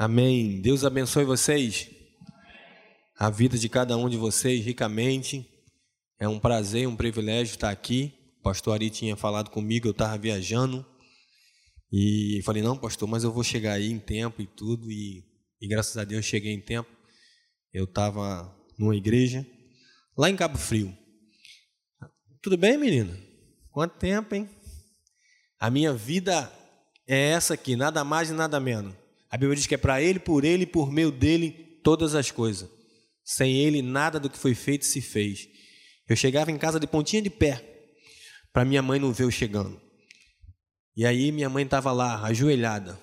[0.00, 0.60] Amém.
[0.60, 1.90] Deus abençoe vocês.
[3.18, 5.44] A vida de cada um de vocês ricamente.
[6.20, 8.14] É um prazer, um privilégio estar aqui.
[8.38, 10.86] O pastor Ari tinha falado comigo, eu estava viajando.
[11.90, 14.88] E falei, não, pastor, mas eu vou chegar aí em tempo e tudo.
[14.88, 15.24] E,
[15.60, 16.88] e graças a Deus cheguei em tempo.
[17.74, 19.44] Eu estava numa igreja,
[20.16, 20.96] lá em Cabo Frio.
[22.40, 23.18] Tudo bem, menina?
[23.72, 24.48] Quanto tempo, hein?
[25.58, 26.52] A minha vida
[27.04, 28.94] é essa aqui, nada mais e nada menos.
[29.30, 31.50] A Bíblia diz que é para Ele, por Ele e por meio dele
[31.82, 32.68] todas as coisas.
[33.24, 35.48] Sem Ele, nada do que foi feito se fez.
[36.08, 37.62] Eu chegava em casa de pontinha de pé,
[38.52, 39.80] para minha mãe não ver eu chegando.
[40.96, 42.98] E aí minha mãe estava lá, ajoelhada.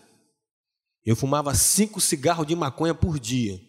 [1.06, 3.62] Eu fumava cinco cigarros de maconha por dia.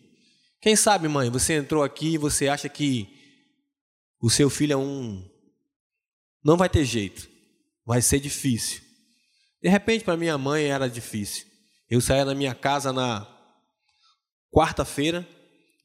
[0.61, 3.07] Quem sabe, mãe, você entrou aqui e você acha que
[4.21, 5.23] o seu filho é um.
[6.43, 7.29] Não vai ter jeito,
[7.85, 8.81] vai ser difícil.
[9.63, 11.47] De repente, para minha mãe era difícil.
[11.89, 13.27] Eu saía da minha casa na
[14.53, 15.27] quarta-feira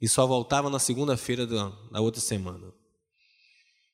[0.01, 2.73] e só voltava na segunda-feira da, outra semana.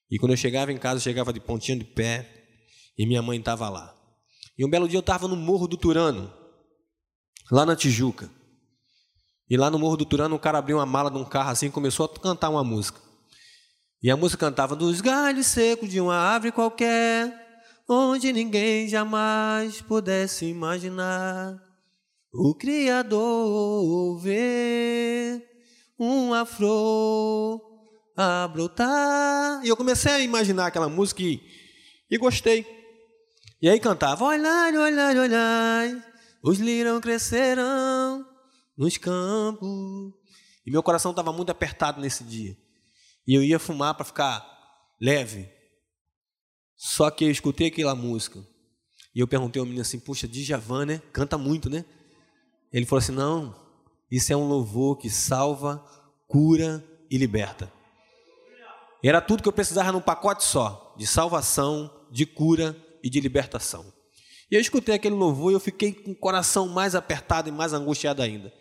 [0.09, 2.47] E quando eu chegava em casa, eu chegava de pontinha de pé
[2.97, 3.93] e minha mãe estava lá.
[4.57, 6.33] E um belo dia eu estava no Morro do Turano,
[7.51, 8.29] lá na Tijuca.
[9.49, 11.67] E lá no Morro do Turano, um cara abriu uma mala de um carro assim
[11.67, 12.99] e começou a cantar uma música.
[14.01, 17.33] E a música cantava dos galhos secos de uma árvore qualquer,
[17.89, 21.66] onde ninguém jamais pudesse imaginar
[22.39, 25.43] o Criador vê
[25.97, 27.59] uma flor
[28.15, 29.65] a brotar.
[29.65, 31.41] E eu comecei a imaginar aquela música e,
[32.11, 32.63] e gostei.
[33.59, 36.03] E aí cantava: Olhai, olhai, olhai,
[36.43, 38.23] os lirão crescerão
[38.77, 40.13] nos campos.
[40.63, 42.55] E meu coração estava muito apertado nesse dia.
[43.25, 44.45] E eu ia fumar para ficar
[45.01, 45.49] leve.
[46.75, 48.45] Só que eu escutei aquela música.
[49.15, 51.01] E eu perguntei ao menino assim: Puxa, Djavan, né?
[51.11, 51.83] Canta muito, né?
[52.71, 53.55] Ele falou assim: não,
[54.11, 55.83] isso é um louvor que salva,
[56.27, 57.71] cura e liberta.
[59.03, 63.85] Era tudo que eu precisava num pacote só, de salvação, de cura e de libertação.
[64.49, 67.73] E eu escutei aquele louvor e eu fiquei com o coração mais apertado e mais
[67.73, 68.51] angustiado ainda.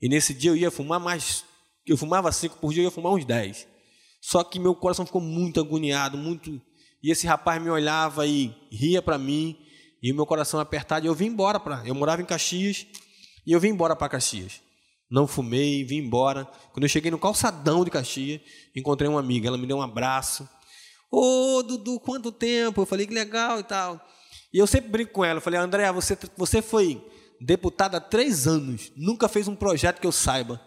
[0.00, 1.44] E nesse dia eu ia fumar mais,
[1.86, 3.66] eu fumava cinco por dia, eu ia fumar uns dez.
[4.20, 6.60] Só que meu coração ficou muito agoniado, muito.
[7.02, 9.56] E esse rapaz me olhava e ria para mim,
[10.02, 11.06] e o meu coração apertado.
[11.06, 11.86] E eu vim embora para.
[11.86, 12.86] Eu morava em Caxias.
[13.46, 14.60] E eu vim embora para Caxias.
[15.10, 16.44] Não fumei, vim embora.
[16.72, 18.40] Quando eu cheguei no calçadão de Caxias,
[18.74, 19.48] encontrei uma amiga.
[19.48, 20.48] Ela me deu um abraço.
[21.10, 22.80] Ô, oh, Dudu, quanto tempo?
[22.80, 24.00] Eu falei que legal e tal.
[24.52, 25.38] E eu sempre brinco com ela.
[25.38, 27.04] Eu falei, André, você, você foi
[27.40, 28.92] deputada há três anos.
[28.96, 30.60] Nunca fez um projeto que eu saiba.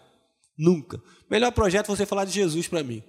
[0.58, 1.02] Nunca.
[1.30, 3.02] Melhor projeto é você falar de Jesus para mim.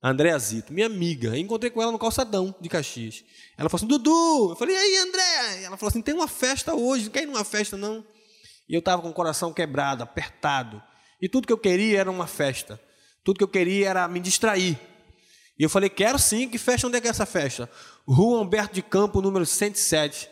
[0.00, 1.28] André Zito, minha amiga.
[1.28, 3.24] Eu encontrei com ela no calçadão de Caxias.
[3.56, 4.50] Ela falou assim, Dudu.
[4.50, 5.62] Eu falei, e aí, André?
[5.64, 7.06] Ela falou assim, tem uma festa hoje.
[7.06, 8.04] Não quer ir numa festa, não?
[8.68, 10.82] E eu estava com o coração quebrado, apertado.
[11.20, 12.80] E tudo que eu queria era uma festa.
[13.22, 14.78] Tudo que eu queria era me distrair.
[15.58, 17.70] E eu falei, quero sim, que festa, onde é que é essa festa?
[18.06, 20.28] Rua Humberto de Campo, número 107.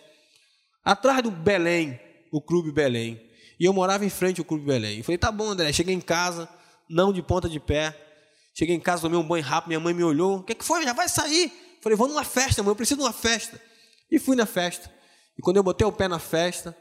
[0.85, 2.01] Atrás do Belém,
[2.33, 3.21] o Clube Belém.
[3.59, 4.99] E eu morava em frente ao Clube Belém.
[4.99, 5.73] Eu falei, tá bom, André.
[5.73, 6.49] Cheguei em casa,
[6.91, 7.97] não de ponta de pé.
[8.55, 10.39] Cheguei em casa, tomei um banho rápido, minha mãe me olhou.
[10.39, 10.83] O que, é que foi?
[10.83, 11.45] Já vai sair?
[11.45, 13.61] Eu falei, vou numa festa, mãe, eu preciso de uma festa.
[14.11, 14.93] E fui na festa.
[15.39, 16.77] E quando eu botei o pé na festa,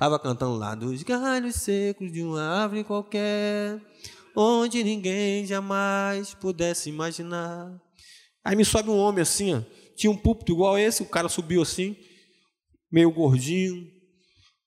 [0.00, 3.78] Estava cantando lá dos galhos secos de uma árvore qualquer,
[4.34, 7.78] onde ninguém jamais pudesse imaginar.
[8.42, 9.62] Aí me sobe um homem assim, ó,
[9.94, 11.94] tinha um púlpito igual esse, o cara subiu assim,
[12.90, 13.86] meio gordinho,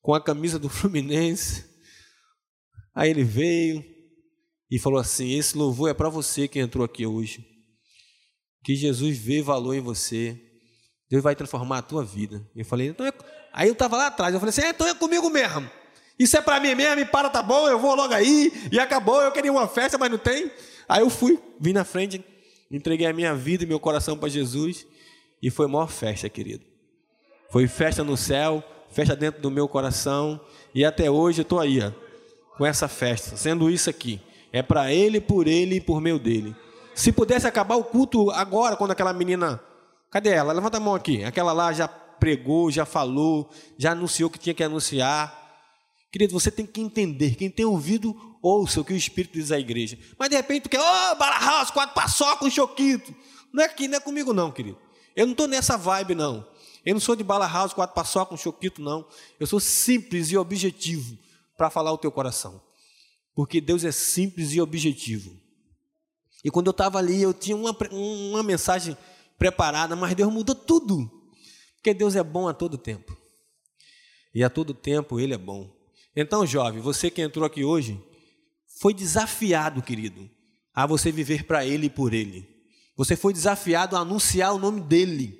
[0.04, 1.66] com a camisa do Fluminense.
[2.94, 3.84] Aí ele veio
[4.70, 7.44] e falou assim: Esse louvor é para você que entrou aqui hoje.
[8.64, 10.40] Que Jesus vê valor em você.
[11.10, 12.48] Deus vai transformar a tua vida.
[12.56, 13.12] Eu falei: Então é
[13.54, 15.70] Aí eu estava lá atrás, eu falei assim: é, então é comigo mesmo.
[16.18, 19.22] Isso é para mim mesmo, e para, tá bom, eu vou logo aí, e acabou,
[19.22, 20.52] eu queria uma festa, mas não tem.
[20.88, 22.24] Aí eu fui, vim na frente,
[22.70, 24.86] entreguei a minha vida e meu coração para Jesus,
[25.42, 26.64] e foi maior festa, querido.
[27.50, 30.40] Foi festa no céu, festa dentro do meu coração,
[30.74, 31.92] e até hoje eu estou aí, ó,
[32.58, 34.22] com essa festa, sendo isso aqui.
[34.52, 36.56] É para Ele, por Ele e por meio dele.
[36.94, 39.60] Se pudesse acabar o culto agora, quando aquela menina.
[40.12, 40.54] Cadê ela?
[40.54, 41.24] Levanta a mão aqui.
[41.24, 41.88] Aquela lá já
[42.24, 45.38] pregou, já falou, já anunciou o que tinha que anunciar.
[46.10, 47.36] Querido, você tem que entender.
[47.36, 50.00] Quem tem ouvido, ouça o que o Espírito diz à igreja.
[50.18, 53.14] Mas de repente tu quer, ô, oh, Bala House, quatro paçoca, um choquito.
[53.52, 54.78] Não é aqui, não é comigo, não, querido.
[55.14, 56.48] Eu não estou nessa vibe, não.
[56.86, 59.06] Eu não sou de Bala House, quatro paçoca, um choquito, não.
[59.38, 61.18] Eu sou simples e objetivo
[61.58, 62.62] para falar o teu coração.
[63.36, 65.36] Porque Deus é simples e objetivo.
[66.42, 68.98] E quando eu estava ali, eu tinha uma, uma mensagem
[69.38, 71.23] preparada, mas Deus mudou tudo.
[71.84, 73.14] Porque Deus é bom a todo tempo.
[74.34, 75.70] E a todo tempo Ele é bom.
[76.16, 78.02] Então, jovem, você que entrou aqui hoje,
[78.80, 80.30] foi desafiado, querido,
[80.74, 82.48] a você viver para Ele e por Ele.
[82.96, 85.38] Você foi desafiado a anunciar o nome dEle,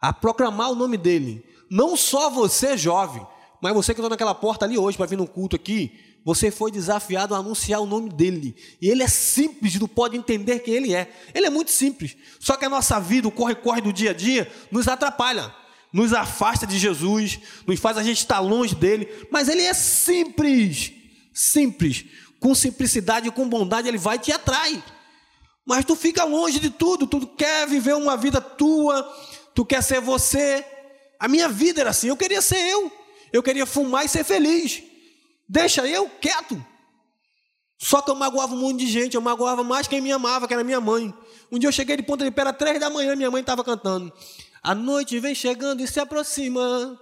[0.00, 1.44] a proclamar o nome dEle.
[1.70, 3.26] Não só você, jovem,
[3.60, 6.72] mas você que está naquela porta ali hoje para vir no culto aqui, você foi
[6.72, 8.56] desafiado a anunciar o nome dele.
[8.82, 11.08] E ele é simples, não pode entender quem ele é.
[11.32, 12.16] Ele é muito simples.
[12.40, 15.54] Só que a nossa vida, o corre-corre do dia a dia, nos atrapalha,
[15.92, 19.08] nos afasta de Jesus, nos faz a gente estar longe dele.
[19.30, 20.92] Mas ele é simples,
[21.32, 22.04] simples.
[22.40, 24.82] Com simplicidade e com bondade, ele vai e te atrai.
[25.64, 29.04] Mas tu fica longe de tudo, tu quer viver uma vida tua,
[29.54, 30.66] tu quer ser você.
[31.20, 32.90] A minha vida era assim, eu queria ser eu.
[33.32, 34.82] Eu queria fumar e ser feliz.
[35.48, 36.64] Deixa eu quieto.
[37.78, 40.54] Só que eu magoava um monte de gente, eu magoava mais quem me amava, que
[40.54, 41.12] era minha mãe.
[41.52, 43.62] Um dia eu cheguei de ponta de pé, era três da manhã, minha mãe estava
[43.62, 44.12] cantando.
[44.62, 46.98] A noite vem chegando e se aproxima,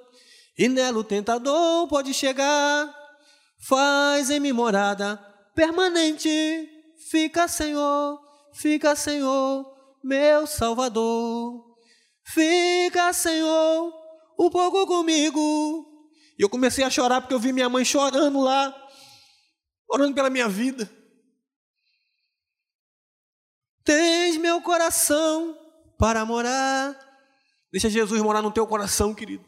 [0.58, 2.94] e nela o tentador pode chegar.
[3.58, 5.16] Faz em mim morada
[5.54, 6.68] permanente,
[7.08, 8.20] fica Senhor,
[8.52, 9.64] fica Senhor,
[10.02, 11.72] meu Salvador.
[12.26, 13.92] Fica Senhor,
[14.38, 15.93] um pouco comigo,
[16.38, 18.74] e eu comecei a chorar porque eu vi minha mãe chorando lá,
[19.88, 20.90] orando pela minha vida.
[23.84, 25.56] Tens meu coração
[25.98, 26.98] para morar.
[27.70, 29.44] Deixa Jesus morar no teu coração, querido.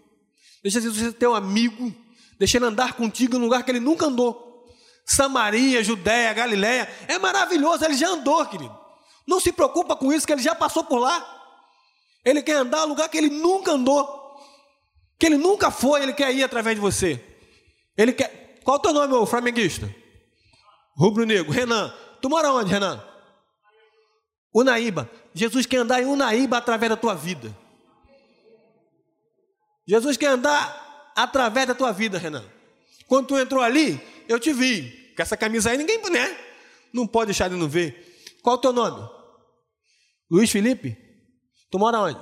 [0.62, 1.94] Deixa Jesus ser teu amigo.
[2.38, 4.66] Deixa ele andar contigo um lugar que ele nunca andou.
[5.06, 6.88] Samaria, Judéia, Galiléia.
[7.08, 8.76] É maravilhoso, ele já andou, querido.
[9.26, 11.34] Não se preocupa com isso, que ele já passou por lá.
[12.24, 14.25] Ele quer andar no lugar que ele nunca andou
[15.18, 17.22] que ele nunca foi, ele quer ir através de você.
[17.96, 18.60] Ele quer.
[18.62, 19.92] Qual é o teu nome, meu flamenguista?
[20.96, 21.52] Rubro Negro.
[21.52, 21.92] Renan.
[22.20, 23.02] Tu mora onde, Renan?
[24.54, 25.10] Unaíba.
[25.34, 27.56] Jesus quer andar em Unaíba através da tua vida.
[29.86, 32.44] Jesus quer andar através da tua vida, Renan.
[33.06, 35.14] Quando tu entrou ali, eu te vi.
[35.16, 36.36] Com essa camisa aí, ninguém, né?
[36.92, 38.24] Não pode deixar de não ver.
[38.42, 39.08] Qual é o teu nome?
[40.30, 40.96] Luiz Felipe?
[41.70, 42.20] Tu mora onde?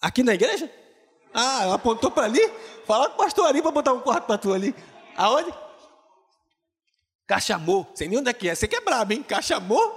[0.00, 0.70] Aqui na igreja?
[1.32, 2.40] Ah, apontou para ali?
[2.86, 4.74] Fala com o pastor ali para botar um quarto para tu ali.
[5.16, 5.52] Aonde?
[7.26, 7.86] Cachamô.
[7.94, 8.54] Sei nem onde é que é.
[8.54, 9.22] Você que é brabo, hein?
[9.22, 9.94] Cachamô?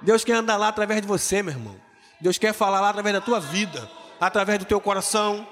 [0.00, 1.80] Deus quer andar lá através de você, meu irmão.
[2.20, 3.88] Deus quer falar lá através da tua vida,
[4.20, 5.46] através do teu coração.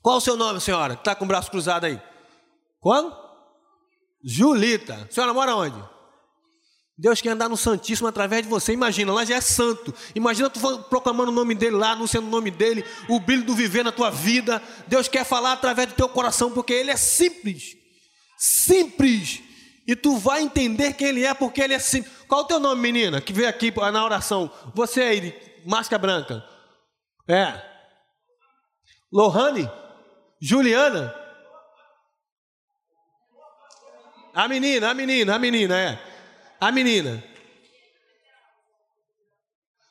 [0.00, 0.94] Qual o seu nome, senhora?
[0.94, 2.00] Está com o braço cruzado aí.
[2.80, 3.14] Quando?
[4.24, 5.06] Julita.
[5.08, 5.91] A senhora mora onde?
[6.96, 8.72] Deus quer andar no Santíssimo através de você.
[8.72, 9.94] Imagina, lá já é santo.
[10.14, 13.82] Imagina tu proclamando o nome dele lá, anunciando o nome dele, o brilho do viver
[13.82, 14.62] na tua vida.
[14.86, 17.76] Deus quer falar através do teu coração, porque ele é simples.
[18.38, 19.40] Simples.
[19.86, 22.12] E tu vai entender quem ele é, porque ele é simples.
[22.28, 24.50] Qual o teu nome, menina, que veio aqui na oração?
[24.74, 26.44] Você aí, máscara branca.
[27.26, 27.60] É.
[29.12, 29.68] Lohane?
[30.40, 31.14] Juliana?
[34.34, 36.11] A menina, a menina, a menina, é.
[36.62, 37.20] A menina.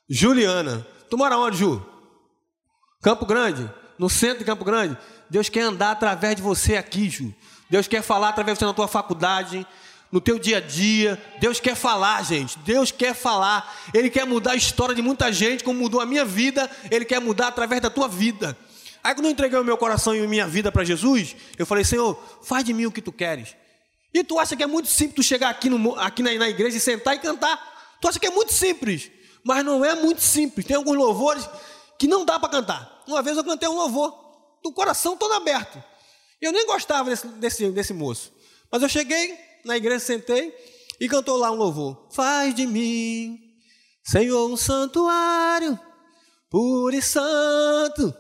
[0.10, 0.88] Juliana.
[1.10, 1.86] Tu mora onde, Ju?
[3.04, 3.70] Campo Grande?
[4.00, 4.98] No centro de Campo Grande?
[5.30, 7.36] Deus quer andar através de você aqui, Ju.
[7.70, 9.68] Deus quer falar através de você na tua faculdade,
[10.14, 11.22] no teu dia a dia.
[11.42, 12.58] Deus quer falar, gente.
[12.60, 13.70] Deus quer falar.
[13.94, 16.72] Ele quer mudar a história de muita gente, como mudou a minha vida.
[16.90, 18.58] Ele quer mudar através da tua vida.
[19.04, 21.84] Aí quando eu entreguei o meu coração e a minha vida para Jesus, eu falei,
[21.84, 23.60] Senhor, faz de mim o que tu queres.
[24.14, 26.78] E tu acha que é muito simples tu chegar aqui, no, aqui na, na igreja
[26.78, 27.98] e sentar e cantar?
[28.02, 29.10] Tu acha que é muito simples,
[29.44, 30.66] mas não é muito simples.
[30.66, 31.48] Tem alguns louvores
[31.98, 33.04] que não dá para cantar.
[33.08, 34.14] Uma vez eu cantei um louvor,
[34.64, 35.82] do coração todo aberto.
[36.42, 38.34] Eu nem gostava desse, desse, desse moço.
[38.72, 40.54] Mas eu cheguei na igreja, sentei
[41.00, 42.08] e cantou lá um louvor.
[42.12, 43.40] Faz de mim,
[44.04, 45.80] Senhor, um santuário,
[46.50, 48.14] puro e santo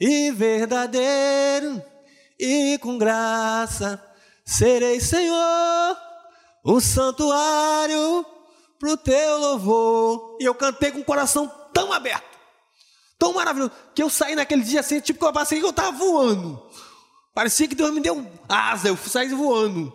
[0.00, 1.82] e verdadeiro,
[2.38, 4.02] e com graça
[4.48, 5.96] Serei, Senhor,
[6.64, 8.24] um santuário
[8.78, 10.38] para o teu louvor.
[10.40, 12.38] E eu cantei com o coração tão aberto,
[13.18, 15.94] tão maravilhoso, que eu saí naquele dia assim, tipo que eu passei que eu estava
[15.94, 16.66] voando.
[17.34, 19.92] Parecia que Deus me deu asa, eu saí voando.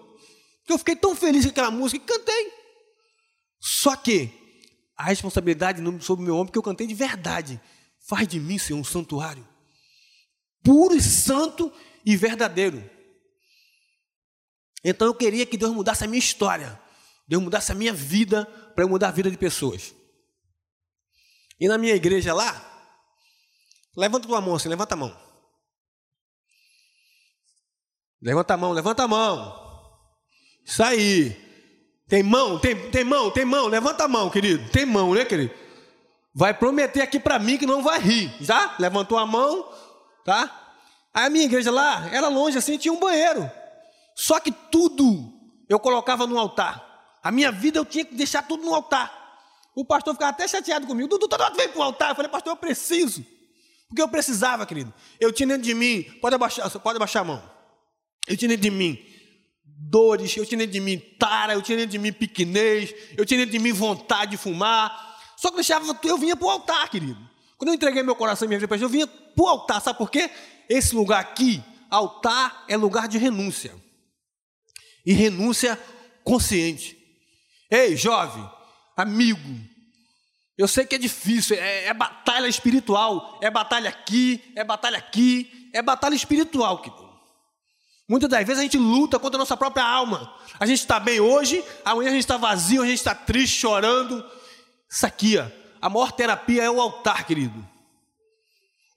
[0.70, 2.54] Eu fiquei tão feliz com aquela música que cantei.
[3.60, 4.32] Só que
[4.96, 7.60] a responsabilidade sobre o meu ombro, que eu cantei de verdade,
[8.08, 9.48] faz de mim, Senhor, um santuário
[10.64, 11.72] puro e santo
[12.06, 12.90] e verdadeiro.
[14.84, 16.80] Então eu queria que Deus mudasse a minha história,
[17.28, 19.94] Deus mudasse a minha vida para eu mudar a vida de pessoas.
[21.60, 22.62] E na minha igreja lá,
[23.96, 25.18] levanta tua mão assim, levanta a mão.
[28.22, 29.64] Levanta a mão, levanta a mão.
[30.66, 31.42] Isso aí.
[32.08, 34.70] Tem mão, tem, tem mão, tem mão, levanta a mão, querido.
[34.70, 35.54] Tem mão, né, querido?
[36.34, 38.76] Vai prometer aqui para mim que não vai rir, já?
[38.80, 39.72] Levantou a mão,
[40.26, 40.76] tá?
[41.14, 43.50] Aí a minha igreja lá era longe assim, tinha um banheiro.
[44.16, 45.34] Só que tudo
[45.68, 46.84] eu colocava no altar.
[47.24, 49.12] A minha vida eu tinha que deixar tudo no altar.
[49.76, 51.08] O pastor ficava até chateado comigo.
[51.08, 52.10] Dudu, toda hora vem para o altar.
[52.12, 53.26] Eu falei, pastor, eu preciso.
[53.88, 54.94] Porque eu precisava, querido.
[55.20, 57.44] Eu tinha dentro de mim, pode abaixar, pode abaixar a mão.
[58.28, 59.00] Eu tinha dentro de mim
[59.66, 63.40] dores, eu tinha dentro de mim tara, eu tinha dentro de mim pequenez, eu tinha
[63.40, 65.18] dentro de mim vontade de fumar.
[65.38, 67.20] Só que eu deixava, eu vinha para o altar, querido.
[67.58, 69.82] Quando eu entreguei meu coração e minha vida para eu vinha para o altar.
[69.82, 70.30] Sabe por quê?
[70.70, 73.74] Esse lugar aqui, altar, é lugar de renúncia.
[75.06, 75.80] E renúncia
[76.24, 76.98] consciente.
[77.70, 78.48] Ei, jovem,
[78.96, 79.60] amigo,
[80.58, 85.70] eu sei que é difícil, é, é, batalha espiritual, é batalha aqui, é batalha aqui,
[85.74, 86.82] é batalha espiritual.
[88.08, 90.36] Muitas das vezes a gente luta contra a nossa própria alma.
[90.60, 94.24] A gente está bem hoje, amanhã a gente está vazio, a gente está triste, chorando.
[94.90, 95.48] Isso aqui, ó,
[95.82, 97.68] a maior terapia é o altar, querido.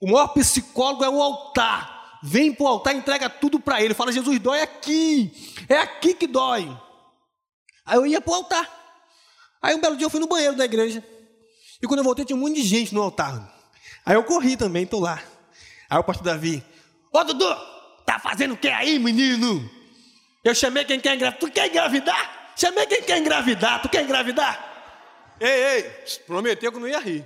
[0.01, 1.96] O maior psicólogo é o altar.
[2.29, 3.95] Vem para o altar entrega tudo para ele.
[3.95, 5.33] Fala, Jesus, dói aqui.
[5.69, 6.77] É aqui que dói.
[7.85, 8.69] Aí eu ia para o altar.
[9.63, 11.05] Aí um belo dia eu fui no banheiro da igreja.
[11.81, 13.55] E quando eu voltei, tinha um monte de gente no altar.
[14.05, 15.23] Aí eu corri também, estou lá.
[15.89, 16.65] Aí o pastor Davi,
[17.13, 17.47] ô Dudu,
[18.05, 19.71] tá fazendo o que aí, menino?
[20.43, 21.39] Eu chamei quem quer engravidar.
[21.39, 22.53] Tu quer engravidar?
[22.57, 23.83] Chamei quem quer engravidar.
[23.83, 25.37] Tu quer engravidar?
[25.39, 25.83] Ei, ei,
[26.27, 27.25] prometeu que não ia rir.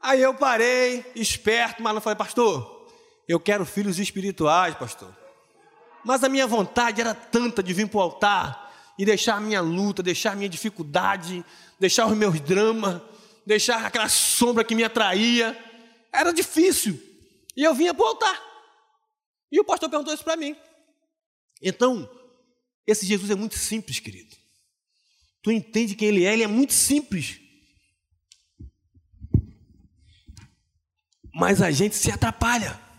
[0.00, 2.79] Aí eu parei, esperto, mas não falei, pastor,
[3.30, 5.16] eu quero filhos espirituais, pastor.
[6.04, 9.60] Mas a minha vontade era tanta de vir para o altar e deixar a minha
[9.60, 11.44] luta, deixar a minha dificuldade,
[11.78, 13.00] deixar os meus dramas,
[13.46, 15.56] deixar aquela sombra que me atraía.
[16.12, 17.00] Era difícil.
[17.56, 18.42] E eu vinha para o altar.
[19.52, 20.56] E o pastor perguntou isso para mim.
[21.62, 22.10] Então,
[22.84, 24.34] esse Jesus é muito simples, querido.
[25.40, 26.32] Tu entende quem ele é?
[26.32, 27.38] Ele é muito simples.
[31.32, 32.89] Mas a gente se atrapalha,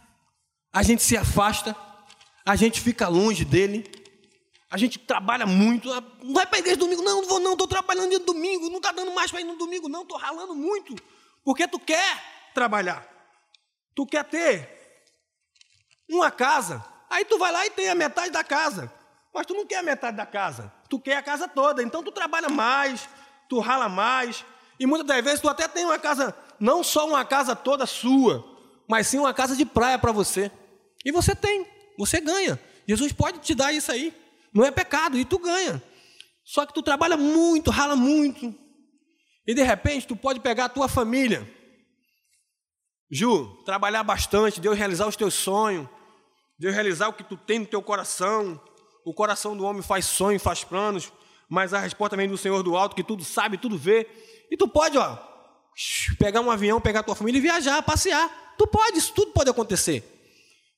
[0.74, 1.76] a gente se afasta,
[2.46, 3.90] a gente fica longe dele,
[4.70, 5.92] a gente trabalha muito.
[5.92, 8.70] Ah, não vai para a igreja domingo, não, não vou não, estou trabalhando de domingo,
[8.70, 10.96] não está dando mais para ir no domingo, não, estou ralando muito,
[11.44, 12.24] porque tu quer
[12.54, 13.06] trabalhar,
[13.94, 14.80] tu quer ter
[16.10, 18.92] uma casa, aí tu vai lá e tem a metade da casa,
[19.34, 22.12] mas tu não quer a metade da casa, tu quer a casa toda, então tu
[22.12, 23.10] trabalha mais,
[23.50, 24.46] tu rala mais,
[24.80, 28.46] e muitas das vezes tu até tem uma casa não só uma casa toda sua,
[28.88, 30.52] mas sim uma casa de praia para você.
[31.06, 31.66] E você tem,
[31.98, 32.60] você ganha.
[32.88, 34.14] Jesus pode te dar isso aí.
[34.54, 35.82] Não é pecado, e tu ganha.
[36.44, 38.54] Só que tu trabalha muito, rala muito.
[39.48, 41.50] E de repente tu pode pegar a tua família.
[43.10, 45.88] Ju, trabalhar bastante, Deus realizar os teus sonhos,
[46.58, 48.62] Deus realizar o que tu tem no teu coração.
[49.06, 51.12] O coração do homem faz sonhos, faz planos,
[51.50, 54.08] mas a resposta vem do Senhor do alto, que tudo sabe, tudo vê.
[54.50, 55.18] E tu pode, ó,
[56.20, 58.30] pegar um avião, pegar a tua família e viajar, passear.
[58.58, 60.21] Tu pode, isso tudo pode acontecer.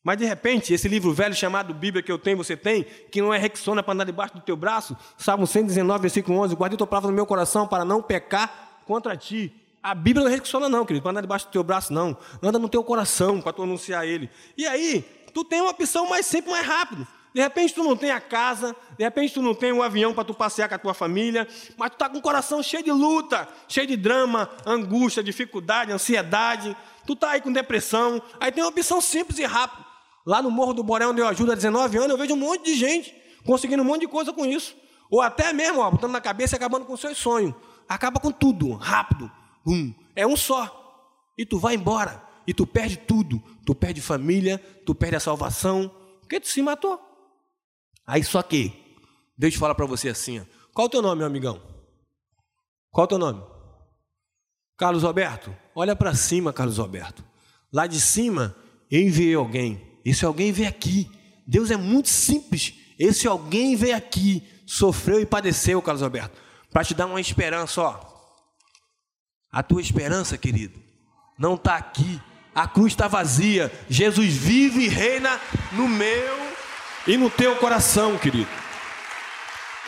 [0.03, 3.33] Mas de repente, esse livro velho chamado Bíblia que eu tenho, você tem, que não
[3.33, 7.09] é Rexona para andar debaixo do teu braço, Salmo 119, versículo 11, guardei tua palavra
[7.09, 9.53] no meu coração para não pecar contra ti.
[9.81, 12.17] A Bíblia não é Rexona não, querido, para andar debaixo do teu braço não.
[12.41, 14.29] Anda no teu coração para tu anunciar ele.
[14.57, 17.07] E aí, tu tem uma opção mais simples, mais rápido.
[17.33, 20.23] De repente tu não tem a casa, de repente tu não tem um avião para
[20.23, 23.47] tu passear com a tua família, mas tu está com o coração cheio de luta,
[23.67, 26.77] cheio de drama, angústia, dificuldade, ansiedade.
[27.07, 28.21] Tu está aí com depressão.
[28.39, 29.92] Aí tem uma opção simples e rápida.
[30.25, 32.65] Lá no Morro do Boré, onde eu ajudo há 19 anos, eu vejo um monte
[32.65, 33.13] de gente
[33.45, 34.75] conseguindo um monte de coisa com isso.
[35.09, 37.53] Ou até mesmo, ó, botando na cabeça e acabando com seus sonhos.
[37.87, 39.29] Acaba com tudo, rápido.
[39.67, 40.79] Hum, é um só.
[41.37, 42.23] E tu vai embora.
[42.47, 43.41] E tu perde tudo.
[43.65, 45.91] Tu perde família, tu perde a salvação.
[46.21, 46.99] Porque tu se matou.
[48.07, 48.73] Aí só que,
[49.37, 51.61] Deus fala para você assim: ó, qual o teu nome, meu amigão?
[52.89, 53.43] Qual o teu nome?
[54.77, 55.55] Carlos Roberto?
[55.75, 57.23] Olha para cima, Carlos Roberto.
[57.71, 58.55] Lá de cima,
[58.89, 59.92] eu enviei alguém.
[60.03, 61.09] Esse alguém veio aqui.
[61.45, 62.73] Deus é muito simples.
[62.97, 66.39] Esse alguém veio aqui, sofreu e padeceu, Carlos Roberto,
[66.71, 68.13] para te dar uma esperança, ó.
[69.51, 70.79] A tua esperança, querido,
[71.37, 72.19] não está aqui.
[72.55, 73.71] A cruz está vazia.
[73.89, 75.39] Jesus vive e reina
[75.71, 76.53] no meu
[77.07, 78.49] e no teu coração, querido.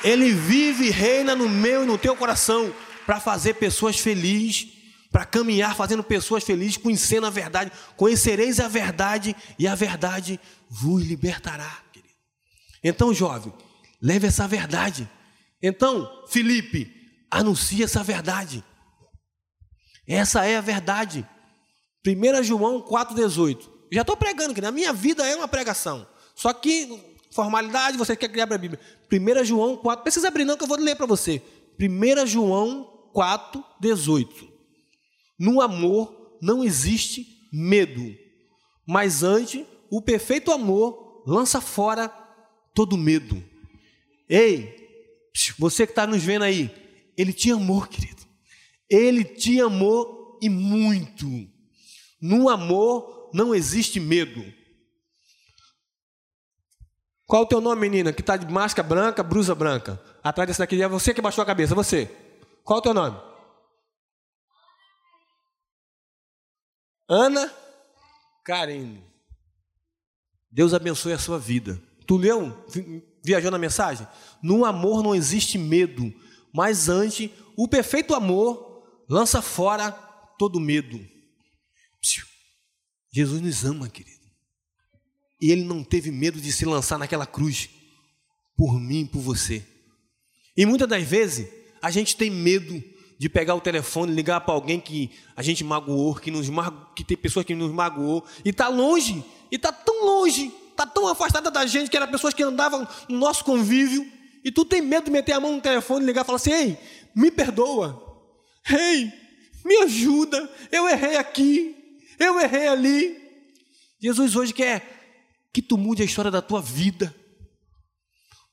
[0.04, 2.74] Ele vive e reina no meu e no teu coração
[3.06, 4.68] para fazer pessoas felizes,
[5.16, 7.72] para caminhar fazendo pessoas felizes, conhecendo a verdade.
[7.96, 10.38] Conhecereis a verdade e a verdade
[10.70, 12.14] vos libertará, querido.
[12.84, 13.54] Então, jovem,
[14.02, 15.10] leve essa verdade.
[15.64, 16.92] Então, Felipe,
[17.32, 18.62] anuncie essa verdade.
[20.06, 21.26] Essa é a verdade.
[22.06, 23.70] 1 João 4,18.
[23.94, 26.06] Já estou pregando, que na minha vida é uma pregação.
[26.36, 28.82] Só que, formalidade, você quer criar para a Bíblia.
[29.10, 31.42] 1 João 4, precisa abrir não, que eu vou ler para você.
[31.80, 34.55] 1 João 4, 18.
[35.38, 38.16] No amor não existe medo,
[38.88, 42.08] Mas antes, o perfeito amor lança fora
[42.74, 43.44] todo medo.
[44.30, 44.76] Ei,
[45.58, 46.70] você que está nos vendo aí,
[47.18, 48.22] ele te amou, querido.
[48.90, 51.26] Ele te amou e muito.
[52.22, 54.44] No amor não existe medo.
[57.26, 58.14] Qual o teu nome, menina?
[58.14, 60.00] Que está de máscara branca, blusa branca.
[60.24, 62.06] Atrás dessa daqui é você que baixou a cabeça, você.
[62.64, 63.35] Qual o teu nome?
[67.08, 67.52] Ana
[68.44, 69.04] Karine.
[70.52, 71.82] Deus abençoe a sua vida.
[72.08, 72.66] Tu leu?
[73.24, 74.08] Viajou na mensagem?
[74.42, 76.14] No amor não existe medo,
[76.54, 79.92] mas antes, o perfeito amor lança fora
[80.38, 81.00] todo medo.
[83.12, 84.26] Jesus nos ama, querido.
[85.42, 87.70] E ele não teve medo de se lançar naquela cruz
[88.56, 89.66] por mim por você.
[90.56, 91.48] E muitas das vezes
[91.82, 92.82] a gente tem medo
[93.18, 96.94] de pegar o telefone, ligar para alguém que a gente magoou, que nos mago...
[96.94, 101.08] que tem pessoas que nos magoou e está longe, e está tão longe, está tão
[101.08, 104.06] afastada da gente que eram pessoas que andavam no nosso convívio.
[104.44, 106.78] E tu tem medo de meter a mão no telefone, ligar e falar assim: "Ei,
[107.16, 108.04] me perdoa.
[108.70, 109.12] Ei,
[109.64, 110.50] me ajuda.
[110.72, 111.76] Eu errei aqui.
[112.20, 113.18] Eu errei ali."
[114.00, 117.16] Jesus hoje quer que tu mude a história da tua vida.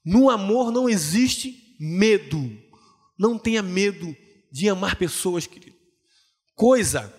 [0.05, 2.51] No amor não existe medo.
[3.19, 4.17] Não tenha medo
[4.53, 5.77] de amar pessoas, querido.
[6.55, 7.13] Coisa,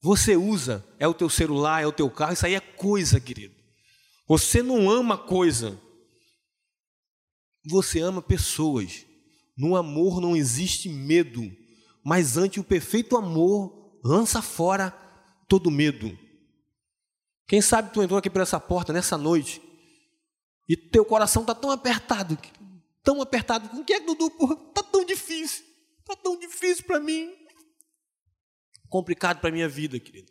[0.00, 3.54] você usa, é o teu celular, é o teu carro, isso aí é coisa, querido.
[4.28, 5.78] Você não ama coisa,
[7.66, 9.04] você ama pessoas.
[9.56, 11.50] No amor não existe medo,
[12.04, 14.90] mas ante o perfeito amor, lança fora
[15.48, 16.16] todo medo.
[17.46, 19.60] Quem sabe tu entrou aqui por essa porta nessa noite
[20.68, 22.38] e teu coração está tão apertado,
[23.02, 23.78] tão apertado.
[23.78, 24.32] O que é, Dudu?
[24.68, 25.71] Está tão difícil.
[26.02, 27.34] Está tão difícil para mim.
[28.88, 30.30] Complicado para a minha vida, querido.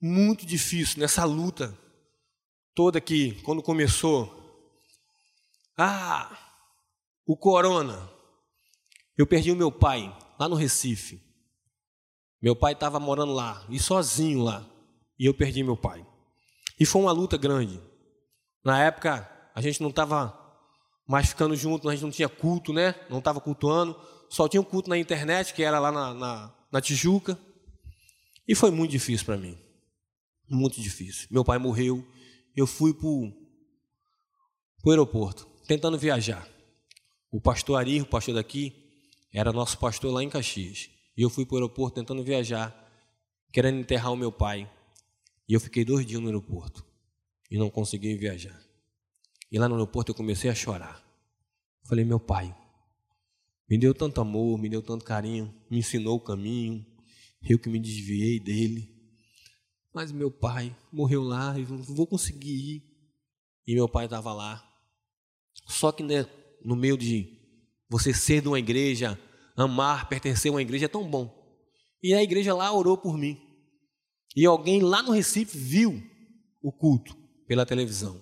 [0.00, 1.78] Muito difícil nessa luta
[2.74, 4.34] toda que, quando começou.
[5.76, 6.54] Ah,
[7.26, 8.10] o corona.
[9.18, 11.22] Eu perdi o meu pai lá no Recife.
[12.40, 14.66] Meu pai estava morando lá, e sozinho lá
[15.20, 16.04] e eu perdi meu pai.
[16.80, 17.78] E foi uma luta grande.
[18.64, 20.34] Na época, a gente não estava
[21.06, 22.94] mais ficando junto, a gente não tinha culto, né?
[23.10, 23.94] Não estava cultuando,
[24.30, 27.36] só tinha um culto na internet, que era lá na, na, na Tijuca.
[28.46, 29.58] E foi muito difícil para mim.
[30.48, 31.26] Muito difícil.
[31.30, 32.06] Meu pai morreu,
[32.56, 33.32] eu fui para o
[34.88, 36.48] aeroporto, tentando viajar.
[37.30, 38.72] O pastor Ari, o pastor daqui,
[39.32, 40.88] era nosso pastor lá em Caxias.
[41.16, 42.72] E eu fui para o aeroporto tentando viajar,
[43.52, 44.70] querendo enterrar o meu pai.
[45.48, 46.86] E eu fiquei dois dias no aeroporto
[47.50, 48.58] e não consegui viajar.
[49.50, 51.04] E lá no aeroporto eu comecei a chorar.
[51.88, 52.54] Falei, meu pai,
[53.70, 56.84] me deu tanto amor, me deu tanto carinho, me ensinou o caminho,
[57.48, 58.92] eu que me desviei dele.
[59.94, 62.82] Mas meu pai morreu lá e não vou conseguir ir.
[63.66, 64.66] E meu pai estava lá.
[65.66, 66.26] Só que né,
[66.64, 67.38] no meio de
[67.88, 69.18] você ser de uma igreja,
[69.56, 71.32] amar, pertencer a uma igreja é tão bom.
[72.02, 73.40] E a igreja lá orou por mim.
[74.34, 76.02] E alguém lá no Recife viu
[76.62, 78.20] o culto pela televisão.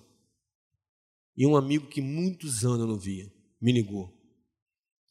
[1.35, 3.31] E um amigo que muitos anos eu não via
[3.61, 4.18] me ligou.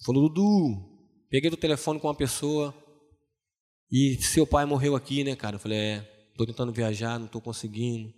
[0.04, 2.74] Falou: Dudu, peguei o telefone com uma pessoa
[3.90, 5.56] e seu pai morreu aqui, né, cara?
[5.56, 8.12] Eu falei: É, estou tentando viajar, não estou conseguindo.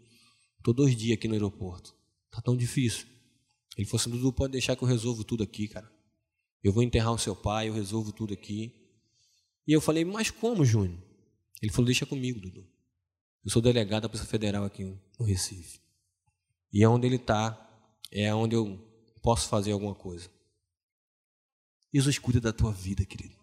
[0.59, 1.95] Estou dois dias aqui no aeroporto.
[2.31, 3.07] Tá tão difícil.
[3.77, 5.91] Ele falou assim: Dudu, pode deixar que eu resolvo tudo aqui, cara.
[6.63, 8.75] Eu vou enterrar o seu pai, eu resolvo tudo aqui.
[9.67, 11.01] E eu falei: Mas como, Júnior?
[11.63, 12.67] Ele falou: Deixa comigo, Dudu.
[13.43, 15.81] Eu sou delegado da Polícia Federal aqui no Recife.
[16.73, 17.59] E é onde ele está,
[18.13, 18.79] é onde eu
[19.23, 20.29] posso fazer alguma coisa.
[21.93, 23.35] Jesus cuida da tua vida, querido.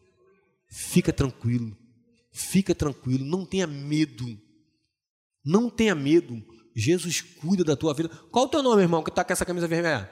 [0.70, 1.76] Fica tranquilo.
[2.32, 3.26] Fica tranquilo.
[3.26, 4.26] Não tenha medo.
[5.44, 6.42] Não tenha medo.
[6.76, 8.10] Jesus cuida da tua vida.
[8.32, 10.12] Qual o teu nome, irmão, que está com essa camisa vermelha?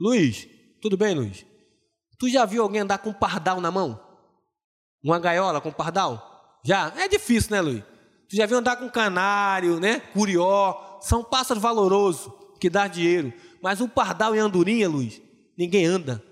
[0.00, 0.48] Luiz.
[0.80, 1.46] Tudo bem, Luiz?
[2.18, 4.00] Tu já viu alguém andar com um pardal na mão?
[5.02, 6.60] Uma gaiola com pardal?
[6.64, 6.92] Já?
[6.96, 7.84] É difícil, né, Luiz?
[8.28, 10.00] Tu já viu andar com canário, né?
[10.00, 10.98] Curió.
[11.00, 13.32] São pássaros valorosos que dá dinheiro.
[13.62, 15.20] Mas o pardal e andorinha, Luiz,
[15.56, 16.24] ninguém anda.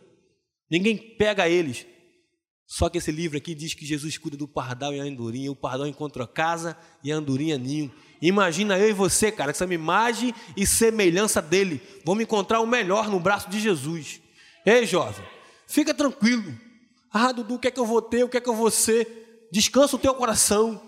[0.71, 1.87] Ninguém pega eles.
[2.67, 5.51] Só que esse livro aqui diz que Jesus cuida do pardal e a andorinha.
[5.51, 7.93] O pardal encontra casa e a andorinha ninho.
[8.23, 11.81] Imagina eu e você, cara, essa imagem e semelhança dele.
[12.05, 14.21] Vamos encontrar o melhor no braço de Jesus.
[14.65, 15.25] Ei, jovem,
[15.67, 16.55] fica tranquilo.
[17.13, 18.23] Ah, Dudu, o que é que eu vou ter?
[18.23, 19.21] O que é que eu vou ser?
[19.51, 20.81] descansa o teu coração,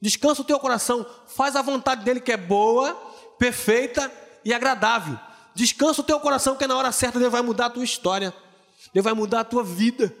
[0.00, 2.94] descansa o teu coração, faz a vontade dele que é boa,
[3.38, 4.10] perfeita
[4.44, 5.18] e agradável.
[5.54, 8.32] Descansa o teu coração, que na hora certa Deus vai mudar a tua história,
[8.92, 10.14] Deus vai mudar a tua vida.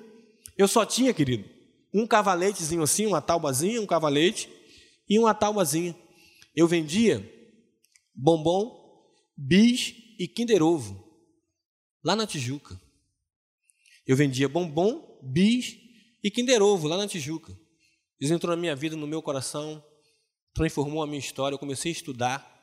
[0.56, 1.48] Eu só tinha, querido,
[1.92, 4.48] um cavaletezinho assim, uma taubazinha, um cavalete
[5.08, 5.96] e uma taubazinha.
[6.54, 7.32] eu vendia
[8.14, 8.74] bombom,
[9.36, 11.04] bis e Kinder Ovo,
[12.02, 12.80] lá na Tijuca.
[14.06, 15.76] Eu vendia bombom, bis
[16.22, 17.56] e Kinder Ovo, lá na Tijuca.
[18.20, 19.84] Isso entrou na minha vida, no meu coração,
[20.54, 21.54] transformou a minha história.
[21.54, 22.56] Eu comecei a estudar.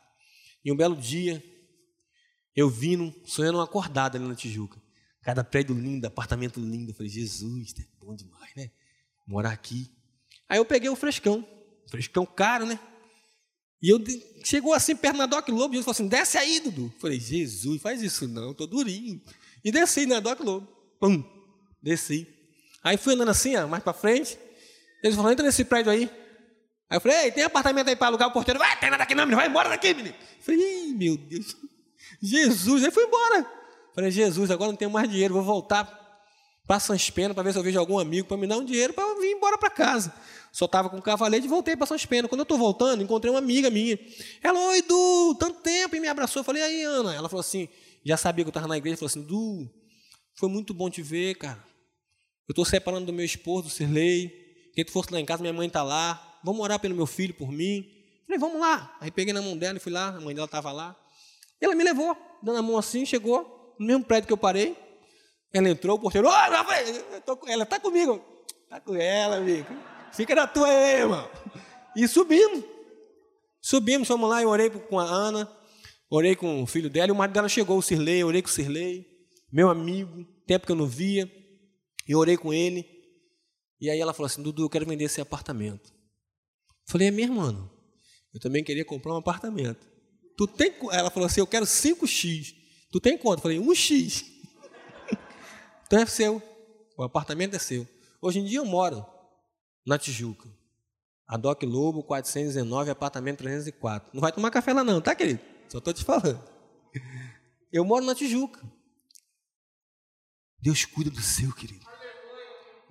[0.65, 1.43] E um belo dia,
[2.55, 4.81] eu vindo, sonhando uma acordada ali na Tijuca.
[5.23, 6.91] Cada prédio lindo, apartamento lindo.
[6.91, 8.69] Eu falei, Jesus, é bom demais, né?
[9.25, 9.89] Morar aqui.
[10.49, 11.47] Aí eu peguei o frescão.
[11.89, 12.79] Frescão caro, né?
[13.81, 14.01] E eu
[14.43, 16.91] chegou assim perto na Doc Lobo, e falou assim: desce aí, Dudu.
[16.93, 19.21] Eu falei, Jesus, faz isso não, tô durinho.
[19.63, 20.67] E desci na Doc Lobo.
[20.99, 21.23] Pum,
[21.81, 22.27] desci.
[22.83, 24.37] Aí fui andando assim, ó, mais para frente.
[25.01, 26.09] Eles falaram, entra nesse prédio aí.
[26.89, 28.59] Aí eu falei, ei, tem apartamento aí para alugar o porteiro?
[28.59, 30.15] Vai, tem nada aqui não, menino, vai embora daqui, menino.
[30.15, 31.55] Eu falei, meu Deus.
[32.21, 33.62] Jesus, aí fui embora.
[33.93, 36.03] Falei, Jesus, agora não tenho mais dinheiro, vou voltar
[36.65, 38.93] para Sans Pena para ver se eu vejo algum amigo para me dar um dinheiro
[38.93, 40.13] para vir embora para casa.
[40.51, 42.27] Só estava com cavalete e voltei para Sans Pena.
[42.27, 43.99] Quando eu estou voltando, encontrei uma amiga minha.
[44.41, 46.39] Ela, oi, Du, tanto tempo, e me abraçou.
[46.39, 47.13] Eu falei, aí, Ana.
[47.13, 47.67] Ela falou assim,
[48.05, 49.67] já sabia que eu estava na igreja, falou assim, Du,
[50.35, 51.63] foi muito bom te ver, cara.
[52.47, 54.31] Eu estou separando do meu esposo, do Sirley.
[54.75, 56.39] Quem tu fosse lá em casa, minha mãe está lá.
[56.43, 57.89] Vamos orar pelo meu filho, por mim.
[58.25, 58.95] Falei, vamos lá.
[59.01, 60.95] Aí peguei na mão dela e fui lá, a mãe dela estava lá.
[61.59, 64.75] Ela me levou, dando a mão assim, chegou no mesmo prédio que eu parei.
[65.53, 68.21] Ela entrou, o porteiro, oh, ela está comigo.
[68.63, 69.67] Está com ela, amigo.
[70.11, 71.29] Fica na tua aí, irmão.
[71.95, 72.63] E subimos.
[73.61, 75.49] Subimos, fomos lá, eu orei com a Ana,
[76.09, 78.51] orei com o filho dela, e o marido dela chegou, o Sirlei, orei com o
[78.51, 79.05] Sirlei,
[79.51, 81.31] meu amigo, tempo que eu não via,
[82.07, 82.85] e orei com ele.
[83.79, 85.93] E aí ela falou assim, Dudu, eu quero vender esse apartamento.
[86.87, 87.71] Falei, é mesmo, mano?
[88.33, 89.87] Eu também queria comprar um apartamento.
[90.35, 90.73] Tu tem...
[90.91, 92.62] Ela falou assim, eu quero 5x.
[92.93, 93.41] Tu tem quanto?
[93.41, 94.23] Falei, 1x.
[95.87, 96.39] então é seu.
[96.95, 97.87] O apartamento é seu.
[98.21, 99.03] Hoje em dia eu moro
[99.83, 100.47] na Tijuca.
[101.27, 104.11] A Doc Lobo, 419, apartamento 304.
[104.13, 105.39] Não vai tomar café lá não, tá, querido?
[105.69, 106.39] Só estou te falando.
[107.71, 108.61] Eu moro na Tijuca.
[110.59, 111.83] Deus cuida do seu, querido.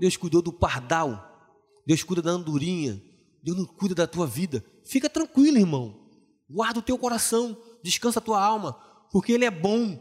[0.01, 1.55] Deus cuidou do pardal.
[1.87, 3.01] Deus cuida da andorinha.
[3.41, 4.65] Deus não cuida da tua vida.
[4.85, 6.11] Fica tranquilo, irmão.
[6.51, 7.57] Guarda o teu coração.
[7.85, 8.92] Descansa a tua alma.
[9.13, 9.99] Porque Ele é bom.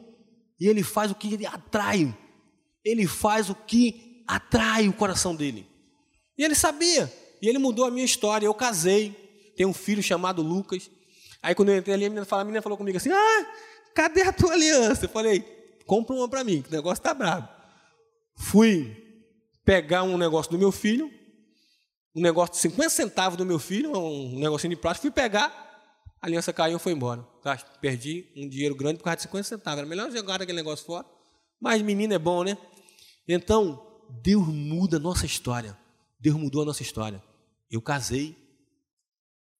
[0.60, 2.18] E Ele faz o que Ele atrai.
[2.84, 5.68] Ele faz o que atrai o coração dele.
[6.38, 7.12] E ele sabia.
[7.42, 8.46] E ele mudou a minha história.
[8.46, 9.12] Eu casei,
[9.56, 10.90] tenho um filho chamado Lucas.
[11.44, 13.46] Aí quando eu entrei ali, a menina, falou, a menina falou comigo assim: Ah,
[13.94, 15.06] cadê a tua aliança?
[15.06, 15.42] Eu falei:
[15.86, 17.48] Compra uma para mim, que o negócio está brabo.
[18.36, 18.98] Fui
[19.66, 21.12] pegar um negócio do meu filho,
[22.16, 25.71] um negócio de 50 centavos do meu filho, um negocinho de plástico, fui pegar,
[26.22, 27.28] a aliança caiu e foi embora.
[27.82, 29.80] Perdi um dinheiro grande por causa de 50 centavos.
[29.80, 31.06] Era melhor jogar aquele negócio fora.
[31.60, 32.58] Mas menino é bom, né?
[33.28, 33.82] Então,
[34.22, 35.78] Deus muda a nossa história.
[36.20, 37.24] Deus mudou a nossa história.
[37.70, 38.36] Eu casei,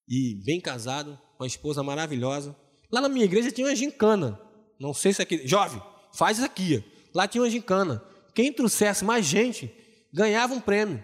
[0.08, 2.56] e bem casado, com uma esposa maravilhosa.
[2.92, 4.38] Lá na minha igreja tinha uma gincana.
[4.80, 5.48] Não sei se aqui.
[5.48, 5.82] Jovem,
[6.14, 6.84] faz isso aqui.
[7.16, 8.04] Lá tinha uma gincana.
[8.36, 9.74] Quem trouxesse mais gente
[10.14, 11.02] ganhava um prêmio.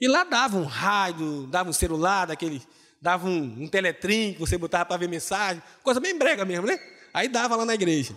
[0.00, 2.62] E lá dava um rádio, dava um celular, daquele,
[3.00, 6.78] dava um, um teletrim que você botava para ver mensagem, coisa bem brega mesmo, né?
[7.12, 8.16] Aí dava lá na igreja.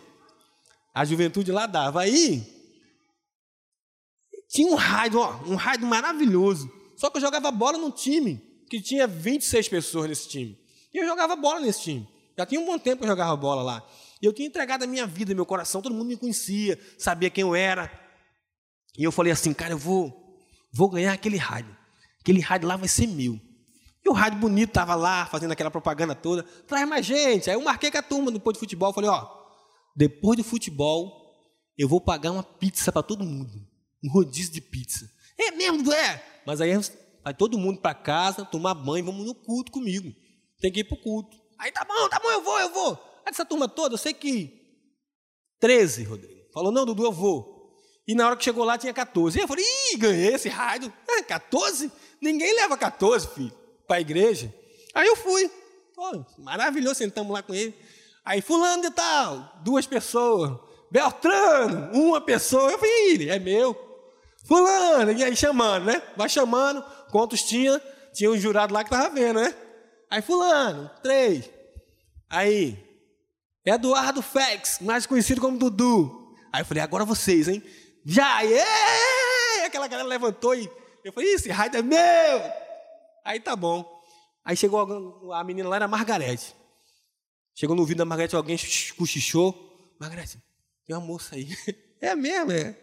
[0.93, 2.01] A juventude lá dava.
[2.01, 2.43] Aí
[4.49, 6.71] tinha um raio, ó, um raio maravilhoso.
[6.97, 10.59] Só que eu jogava bola num time que tinha 26 pessoas nesse time.
[10.93, 12.07] E eu jogava bola nesse time.
[12.37, 13.87] Já tinha um bom tempo que eu jogava bola lá.
[14.21, 17.41] E eu tinha entregado a minha vida, meu coração, todo mundo me conhecia, sabia quem
[17.41, 17.91] eu era.
[18.97, 20.37] E eu falei assim, cara, eu vou,
[20.71, 21.75] vou ganhar aquele rádio.
[22.19, 23.39] Aquele rádio lá vai ser meu.
[24.12, 26.43] O rádio bonito estava lá, fazendo aquela propaganda toda.
[26.67, 27.50] Traz mais gente.
[27.50, 28.91] Aí eu marquei com a turma depois de futebol.
[28.93, 29.28] Falei, ó,
[29.95, 31.34] depois do futebol,
[31.78, 33.71] eu vou pagar uma pizza para todo mundo
[34.04, 35.10] um rodízio de pizza.
[35.38, 36.24] É mesmo, é?
[36.45, 36.71] Mas aí
[37.24, 40.12] vai todo mundo para casa, tomar banho, vamos no culto comigo.
[40.60, 41.38] Tem que ir para o culto.
[41.60, 42.93] Aí tá bom, tá bom, eu vou, eu vou.
[43.26, 44.60] Aí essa turma toda, eu sei que
[45.60, 46.41] 13, Rodrigo.
[46.54, 47.78] Falou, não, Dudu, eu vou.
[48.08, 49.38] E na hora que chegou lá tinha 14.
[49.38, 50.91] E eu falei, ih, ganhei esse raio.
[51.08, 51.91] É, 14?
[52.19, 53.56] Ninguém leva 14, filho,
[53.91, 54.54] para a igreja.
[54.95, 55.51] Aí eu fui.
[55.93, 57.75] Pô, maravilhoso, sentamos lá com ele.
[58.23, 60.58] Aí, fulano de tal, duas pessoas.
[60.89, 62.71] Beltrano, uma pessoa.
[62.71, 63.75] Eu falei, é meu.
[64.47, 66.01] Fulano, e aí chamando, né?
[66.15, 67.82] Vai chamando, quantos tinha?
[68.13, 69.54] Tinha um jurado lá que estava vendo, né?
[70.10, 71.49] Aí, Fulano, três.
[72.30, 72.82] Aí,
[73.65, 76.34] Eduardo Fex, mais conhecido como Dudu.
[76.54, 77.62] Aí eu falei, agora vocês, hein?
[78.06, 79.65] Já, yeah!
[79.65, 80.71] aquela galera levantou e
[81.04, 82.61] eu falei, esse raio é meu.
[83.23, 83.86] Aí tá bom.
[84.43, 86.55] Aí chegou a menina lá, era a Margarete.
[87.55, 88.57] Chegou no ouvido da Margarete, alguém
[88.97, 89.95] cochichou.
[89.99, 90.41] Margarete,
[90.86, 91.47] tem uma moça aí.
[92.03, 92.75] É mesmo, é.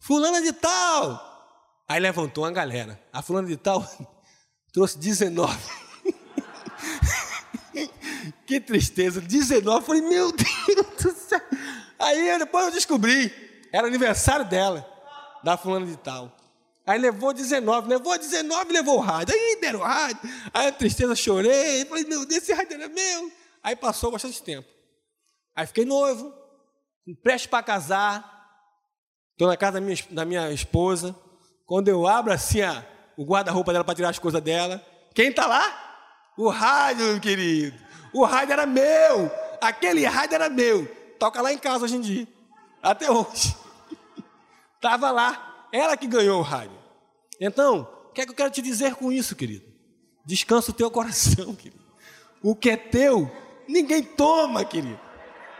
[0.00, 1.84] Fulana de tal.
[1.88, 3.00] Aí levantou uma galera.
[3.12, 3.88] A fulana de tal
[4.74, 5.56] trouxe 19.
[8.44, 9.20] que tristeza.
[9.20, 11.40] 19, eu falei, meu Deus do céu.
[12.00, 13.32] Aí depois eu descobri,
[13.72, 14.84] era aniversário dela,
[15.44, 16.36] da fulana de tal.
[16.86, 19.34] Aí levou 19, levou 19 levou o rádio.
[19.34, 20.18] Aí deram o rádio.
[20.52, 21.84] Aí a tristeza, chorei.
[21.86, 23.32] Falei, meu Deus, esse rádio era meu.
[23.62, 24.68] Aí passou bastante tempo.
[25.56, 26.32] Aí fiquei noivo,
[27.22, 28.32] prestes para casar.
[29.32, 31.16] Estou na casa da minha, da minha esposa.
[31.64, 32.84] Quando eu abro assim a,
[33.16, 36.32] o guarda-roupa dela para tirar as coisas dela, quem está lá?
[36.36, 37.78] O rádio, meu querido.
[38.12, 39.30] O rádio era meu.
[39.60, 40.86] Aquele rádio era meu.
[41.18, 42.28] Toca lá em casa hoje em dia.
[42.82, 43.56] Até hoje.
[44.76, 45.53] Estava lá.
[45.74, 46.78] Ela que ganhou o rádio.
[47.40, 49.66] Então, o que é que eu quero te dizer com isso, querido?
[50.24, 51.82] Descansa o teu coração, querido.
[52.40, 53.28] O que é teu,
[53.66, 55.00] ninguém toma, querido.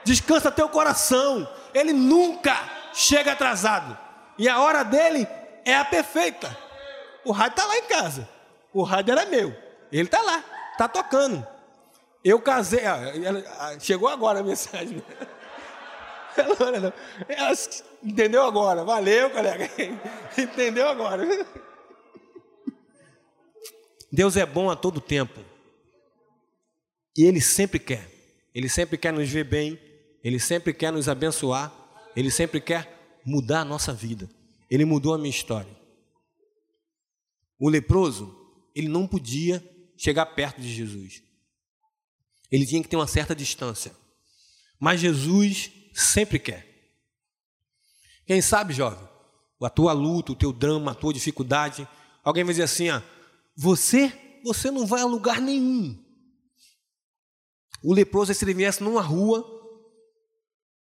[0.04, 1.52] Descansa teu coração.
[1.74, 2.54] Ele nunca
[2.94, 3.98] chega atrasado.
[4.38, 5.26] E a hora dele
[5.64, 6.56] é a perfeita.
[7.24, 8.28] O rádio está lá em casa.
[8.72, 9.52] O rádio era meu.
[9.90, 11.44] Ele está lá, está tocando.
[12.22, 12.82] Eu casei.
[13.80, 15.02] chegou agora a mensagem.
[16.36, 16.94] Ela,
[17.28, 17.54] ela,
[18.02, 18.84] entendeu agora.
[18.84, 19.70] Valeu, colega.
[20.36, 21.24] Entendeu agora.
[24.10, 25.40] Deus é bom a todo tempo.
[27.16, 28.10] E Ele sempre quer.
[28.54, 29.78] Ele sempre quer nos ver bem.
[30.22, 31.72] Ele sempre quer nos abençoar.
[32.16, 34.28] Ele sempre quer mudar a nossa vida.
[34.70, 35.74] Ele mudou a minha história.
[37.58, 38.36] O leproso,
[38.74, 39.62] ele não podia
[39.96, 41.22] chegar perto de Jesus.
[42.50, 43.92] Ele tinha que ter uma certa distância.
[44.78, 46.66] Mas Jesus sempre quer.
[48.26, 49.08] Quem sabe, jovem,
[49.62, 51.88] a tua luta, o teu drama, a tua dificuldade,
[52.22, 53.02] alguém vai dizer assim: ah,
[53.56, 56.02] você, você não vai a lugar nenhum.
[57.82, 59.44] O leproso, se ele viesse numa rua,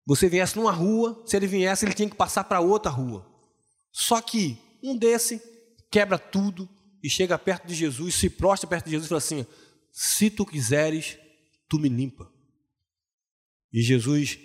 [0.06, 3.26] você viesse numa rua, se ele viesse, ele tinha que passar para outra rua.
[3.90, 5.40] Só que um desse
[5.90, 6.68] quebra tudo
[7.02, 9.46] e chega perto de Jesus, se prostra perto de Jesus e fala assim:
[9.90, 11.18] Se tu quiseres,
[11.68, 12.30] tu me limpa.
[13.72, 14.38] E Jesus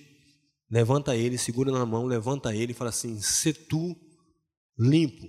[0.69, 3.95] levanta ele, segura na mão, levanta ele e fala assim: Se tu
[4.77, 5.27] limpo.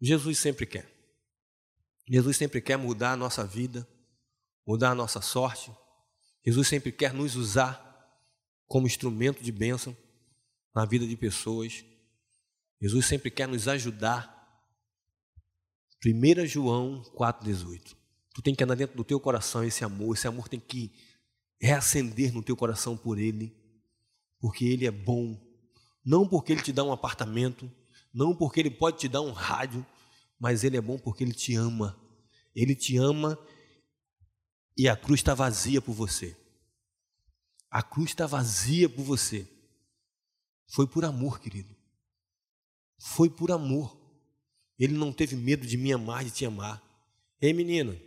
[0.00, 0.90] Jesus sempre quer.
[2.08, 3.86] Jesus sempre quer mudar a nossa vida,
[4.66, 5.70] mudar a nossa sorte.
[6.44, 7.82] Jesus sempre quer nos usar
[8.66, 9.96] como instrumento de bênção
[10.74, 11.84] na vida de pessoas.
[12.80, 14.34] Jesus sempre quer nos ajudar.
[16.04, 17.96] 1 João 4,18.
[18.34, 20.92] Tu tem que andar dentro do teu coração esse amor, esse amor tem que
[21.60, 23.54] reacender no teu coração por Ele,
[24.38, 25.40] porque Ele é bom,
[26.04, 27.70] não porque Ele te dá um apartamento,
[28.12, 29.84] não porque Ele pode te dar um rádio,
[30.38, 31.98] mas Ele é bom porque Ele te ama.
[32.54, 33.38] Ele te ama
[34.76, 36.36] e a cruz está vazia por você.
[37.70, 39.46] A cruz está vazia por você.
[40.68, 41.74] Foi por amor, querido.
[42.98, 43.96] Foi por amor.
[44.78, 46.82] Ele não teve medo de me amar, de te amar.
[47.40, 47.98] Ei, menina,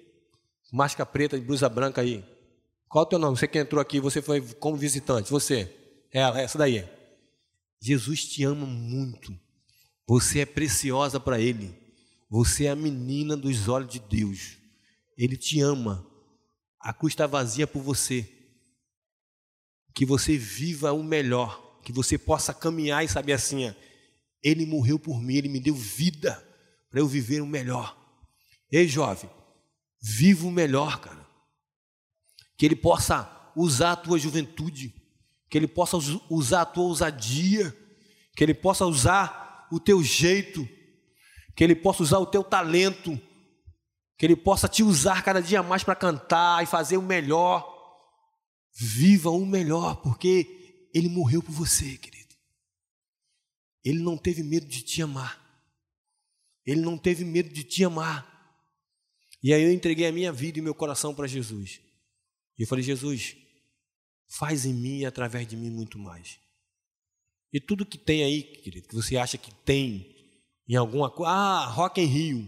[0.72, 2.24] máscara preta e blusa branca aí.
[2.90, 3.38] Qual é o teu nome?
[3.38, 5.32] Você que entrou aqui, você foi como visitante.
[5.32, 5.74] Você,
[6.12, 6.86] ela, essa daí.
[7.82, 9.34] Jesus te ama muito.
[10.06, 11.74] Você é preciosa para Ele.
[12.30, 14.58] Você é a menina dos olhos de Deus.
[15.18, 16.06] Ele te ama.
[16.82, 18.28] A cruz está vazia por você.
[19.94, 21.80] Que você viva o melhor.
[21.84, 23.72] Que você possa caminhar e saber assim:
[24.44, 26.44] ele morreu por mim, Ele me deu vida
[26.90, 27.96] para eu viver o melhor.
[28.72, 29.30] Ei, jovem,
[30.02, 31.28] viva o melhor, cara.
[32.60, 34.94] Que Ele possa usar a tua juventude,
[35.50, 35.96] que Ele possa
[36.30, 37.74] usar a tua ousadia,
[38.36, 40.68] que Ele possa usar o teu jeito,
[41.56, 43.18] que Ele possa usar o teu talento,
[44.18, 47.78] que Ele possa te usar cada dia mais para cantar e fazer o melhor.
[48.78, 52.36] Viva o melhor, porque Ele morreu por você, querido.
[53.86, 55.40] Ele não teve medo de te amar.
[56.66, 58.28] Ele não teve medo de te amar.
[59.42, 61.80] E aí eu entreguei a minha vida e meu coração para Jesus.
[62.60, 63.38] E eu falei: Jesus,
[64.28, 66.38] faz em mim e através de mim muito mais.
[67.52, 70.16] E tudo que tem aí, querido, que você acha que tem
[70.68, 72.48] em alguma coisa, ah, Rock em Rio,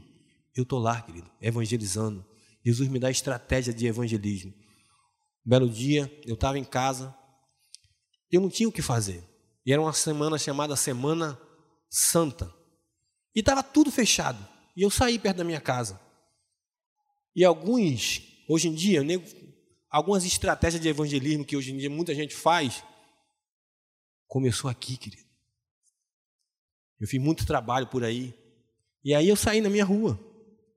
[0.56, 2.24] eu estou lá, querido, evangelizando.
[2.64, 4.54] Jesus me dá estratégia de evangelismo.
[5.44, 7.16] Um belo dia, eu estava em casa,
[8.32, 9.24] eu não tinha o que fazer.
[9.66, 11.40] E era uma semana chamada Semana
[11.90, 12.54] Santa.
[13.36, 14.48] E estava tudo fechado.
[14.76, 16.00] E eu saí perto da minha casa.
[17.36, 19.04] E alguns, hoje em dia,
[19.92, 22.82] algumas estratégias de evangelismo que hoje em dia muita gente faz,
[24.26, 25.30] começou aqui, querido.
[26.98, 28.34] Eu fiz muito trabalho por aí.
[29.04, 30.18] E aí eu saí na minha rua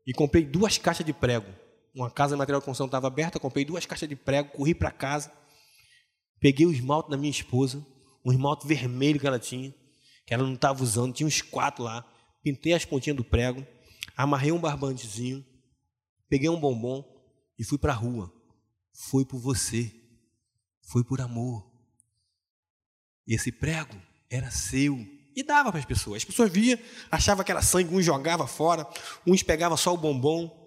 [0.07, 1.47] e comprei duas caixas de prego.
[1.95, 4.91] Uma casa de material de construção estava aberta, comprei duas caixas de prego, corri para
[4.91, 5.31] casa,
[6.41, 7.87] peguei o esmalte da minha esposa,
[8.25, 9.73] um esmalte vermelho que ela tinha,
[10.27, 12.05] que ela não estava usando, tinha uns quatro lá.
[12.43, 13.65] Pintei as pontinhas do prego,
[14.17, 15.45] amarrei um barbantezinho,
[16.29, 17.05] peguei um bombom
[17.59, 18.34] e fui para a rua.
[18.95, 19.93] Foi por você,
[20.83, 21.69] foi por amor.
[23.27, 24.97] Esse prego era seu
[25.35, 26.19] e dava para as pessoas.
[26.19, 26.81] As pessoas via,
[27.11, 28.89] achava que era sangue, uns jogava fora,
[29.27, 30.63] uns pegava só o bombom.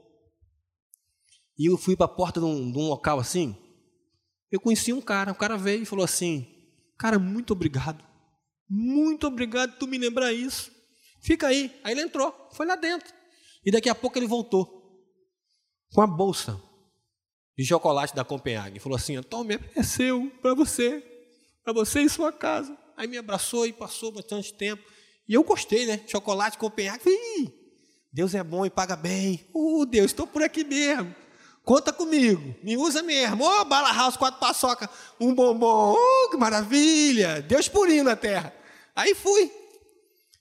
[1.58, 3.56] E eu fui para a porta de um, de um local assim.
[4.52, 6.46] Eu conheci um cara, o cara veio e falou assim:
[6.98, 8.04] Cara, muito obrigado.
[8.70, 10.72] Muito obrigado por tu me lembrar isso.
[11.22, 11.74] Fica aí.
[11.84, 13.14] Aí ele entrou, foi lá dentro.
[13.66, 14.76] E daqui a pouco ele voltou
[15.94, 16.62] com a bolsa
[17.58, 18.80] de chocolate da Copenhague.
[18.80, 21.04] Falou assim: Tome, é seu, para você,
[21.64, 22.78] para você e sua casa.
[22.96, 24.84] Aí me abraçou e passou bastante tempo.
[25.28, 26.02] E eu gostei, né?
[26.08, 27.04] Chocolate Copenhague.
[27.04, 27.54] Falei,
[28.14, 29.46] Deus é bom e paga bem.
[29.54, 31.14] Uh, Deus, estou por aqui mesmo.
[31.64, 33.44] Conta comigo, me usa mesmo.
[33.44, 34.90] Ô, oh, bala house, quatro paçoca,
[35.20, 35.96] um bombom.
[35.98, 37.42] Oh, que maravilha.
[37.42, 38.54] Deus purinho na terra.
[38.96, 39.52] Aí fui.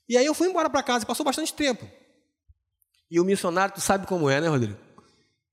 [0.07, 1.85] E aí eu fui embora para casa, passou bastante tempo.
[3.11, 4.79] E o missionário, tu sabe como é, né, Rodrigo?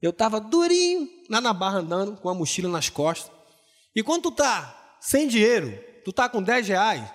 [0.01, 3.31] Eu estava durinho lá na barra andando, com a mochila nas costas.
[3.95, 7.09] E quando tu tá sem dinheiro, tu tá com 10 reais,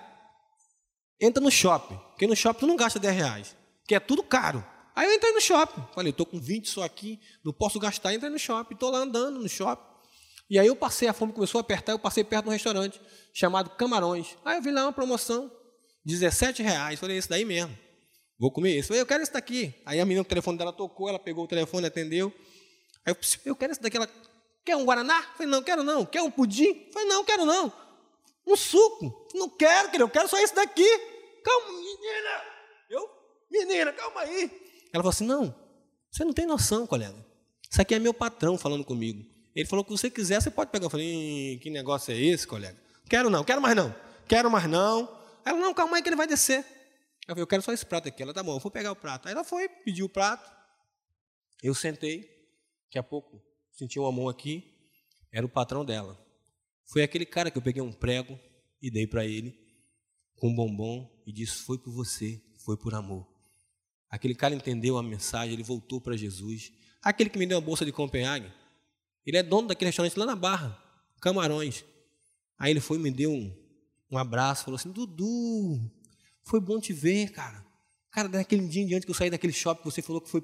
[1.20, 1.96] entra no shopping.
[2.10, 4.64] Porque no shopping tu não gasta 10 reais, que é tudo caro.
[4.94, 5.82] Aí eu entrei no shopping.
[5.94, 8.12] Falei, estou com 20 só aqui, não posso gastar.
[8.12, 9.88] Entrei no shopping, estou lá andando no shopping.
[10.48, 13.00] E aí eu passei, a fome começou a apertar, eu passei perto de um restaurante
[13.32, 14.36] chamado Camarões.
[14.44, 15.50] Aí eu vi lá uma promoção,
[16.04, 16.98] 17 reais.
[16.98, 17.76] Falei, esse daí mesmo.
[18.38, 18.88] Vou comer esse.
[18.88, 19.72] Falei, eu quero esse daqui.
[19.86, 22.34] Aí a menina, o telefone dela tocou, ela pegou o telefone, atendeu.
[23.06, 23.96] Aí eu, eu quero esse daqui.
[23.96, 24.08] Ela,
[24.64, 25.22] quer um Guaraná?
[25.34, 26.04] Falei, não, quero não.
[26.04, 26.88] Quer um pudim?
[26.92, 27.72] Falei, não, quero não.
[28.46, 29.28] Um suco?
[29.34, 30.88] Não quero, querido, eu quero só esse daqui.
[31.44, 32.42] Calma, menina.
[32.88, 33.08] Eu,
[33.50, 34.50] menina, calma aí.
[34.92, 35.54] Ela falou assim: Não,
[36.10, 37.14] você não tem noção, colega.
[37.70, 39.24] Isso aqui é meu patrão falando comigo.
[39.54, 40.86] Ele falou que você quiser, você pode pegar.
[40.86, 42.76] Eu falei: Que negócio é esse, colega?
[43.08, 43.94] Quero não, quero mais não.
[44.26, 45.08] Quero mais não.
[45.44, 46.58] Ela, não, calma aí que ele vai descer.
[47.28, 48.22] Eu falei: Eu quero só esse prato aqui.
[48.22, 49.28] Ela, tá bom, eu vou pegar o prato.
[49.28, 50.50] Aí ela foi, pediu o prato.
[51.62, 52.39] Eu sentei.
[52.90, 54.64] Daqui a pouco, senti uma mão aqui.
[55.30, 56.18] Era o patrão dela.
[56.86, 58.36] Foi aquele cara que eu peguei um prego
[58.82, 59.56] e dei para ele
[60.34, 63.24] com um bombom e disse: Foi por você, foi por amor.
[64.08, 66.72] Aquele cara entendeu a mensagem, ele voltou para Jesus.
[67.00, 68.52] Aquele que me deu a bolsa de Copenhague,
[69.24, 70.76] ele é dono daquele restaurante lá na Barra,
[71.20, 71.84] Camarões.
[72.58, 73.56] Aí ele foi e me deu um,
[74.10, 75.78] um abraço, falou assim: Dudu,
[76.42, 77.64] foi bom te ver, cara.
[78.10, 80.42] Cara, daquele dia em diante que eu saí daquele shopping, você falou que foi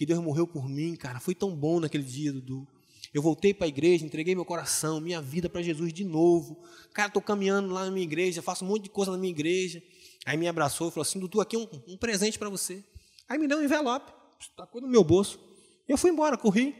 [0.00, 1.20] que Deus morreu por mim, cara.
[1.20, 2.66] Foi tão bom naquele dia, Dudu.
[3.12, 6.58] Eu voltei para a igreja, entreguei meu coração, minha vida para Jesus de novo.
[6.94, 9.82] Cara, estou caminhando lá na minha igreja, faço um monte de coisa na minha igreja.
[10.24, 12.82] Aí me abraçou e falou assim: Dudu, aqui é um, um presente para você.
[13.28, 14.10] Aí me deu um envelope,
[14.56, 15.38] tacou no meu bolso.
[15.86, 16.74] Eu fui embora, corri.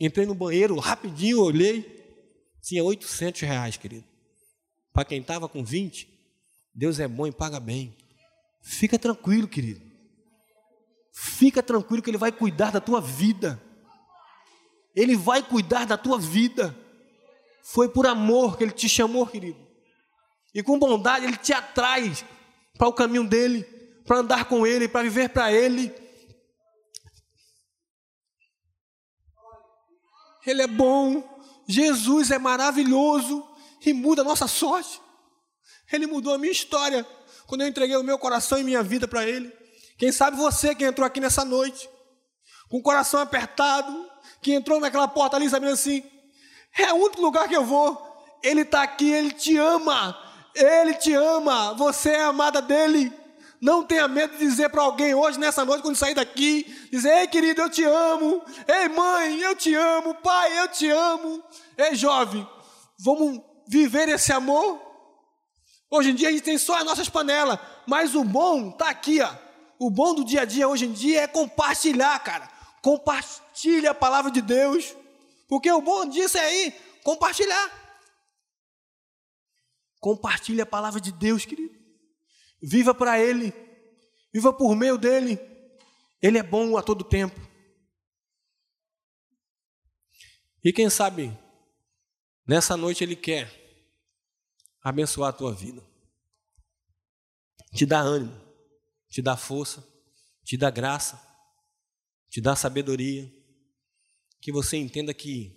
[0.00, 1.84] Entrei no banheiro, rapidinho, olhei.
[2.62, 4.04] Tinha 800 reais, querido.
[4.92, 6.08] Para quem estava com 20,
[6.72, 7.96] Deus é bom e paga bem.
[8.62, 9.89] Fica tranquilo, querido.
[11.22, 13.62] Fica tranquilo que Ele vai cuidar da tua vida.
[14.96, 16.74] Ele vai cuidar da tua vida.
[17.62, 19.60] Foi por amor que Ele te chamou, querido.
[20.54, 22.10] E com bondade Ele te atrai
[22.78, 23.64] para o caminho dele
[24.06, 25.94] para andar com Ele, para viver para Ele.
[30.46, 31.22] Ele é bom,
[31.68, 33.46] Jesus é maravilhoso
[33.84, 34.98] e muda a nossa sorte.
[35.92, 37.06] Ele mudou a minha história
[37.46, 39.59] quando eu entreguei o meu coração e minha vida para Ele.
[40.00, 41.86] Quem sabe você que entrou aqui nessa noite,
[42.70, 44.10] com o coração apertado,
[44.40, 46.02] que entrou naquela porta ali sabendo assim:
[46.74, 48.08] é o único lugar que eu vou.
[48.42, 50.18] Ele está aqui, Ele te ama,
[50.54, 53.12] Ele te ama, você é amada dEle.
[53.60, 57.26] Não tenha medo de dizer para alguém hoje, nessa noite, quando sair daqui, dizer: Ei,
[57.26, 58.42] querido, eu te amo.
[58.66, 60.14] Ei, mãe, eu te amo.
[60.14, 61.44] Pai, eu te amo.
[61.76, 62.48] Ei, jovem,
[62.98, 64.80] vamos viver esse amor?
[65.90, 69.20] Hoje em dia a gente tem só as nossas panelas, mas o bom está aqui,
[69.20, 69.49] ó.
[69.80, 72.46] O bom do dia a dia hoje em dia é compartilhar, cara.
[72.82, 74.94] Compartilha a palavra de Deus.
[75.48, 77.80] Porque o bom disso é aí, compartilhar.
[79.98, 81.74] Compartilha a palavra de Deus, querido.
[82.62, 83.54] Viva para Ele.
[84.30, 85.40] Viva por meio dele.
[86.20, 87.40] Ele é bom a todo tempo.
[90.62, 91.34] E quem sabe,
[92.46, 93.50] nessa noite Ele quer
[94.82, 95.82] abençoar a tua vida.
[97.72, 98.49] Te dá ânimo,
[99.10, 99.86] te dá força,
[100.44, 101.20] te dá graça,
[102.30, 103.30] te dá sabedoria.
[104.40, 105.54] Que você entenda que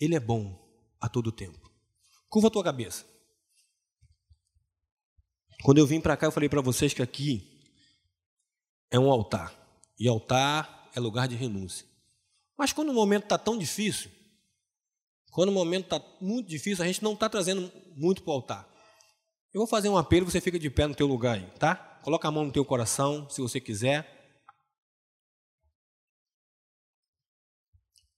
[0.00, 0.58] Ele é bom
[0.98, 1.70] a todo tempo.
[2.30, 3.04] Curva a tua cabeça.
[5.62, 7.60] Quando eu vim para cá, eu falei para vocês que aqui
[8.90, 9.54] é um altar.
[9.98, 11.86] E altar é lugar de renúncia.
[12.56, 14.10] Mas quando o momento está tão difícil,
[15.30, 18.68] quando o momento está muito difícil, a gente não está trazendo muito para o altar.
[19.52, 21.91] Eu vou fazer um apelo, você fica de pé no teu lugar aí, tá?
[22.02, 24.20] Coloca a mão no teu coração, se você quiser.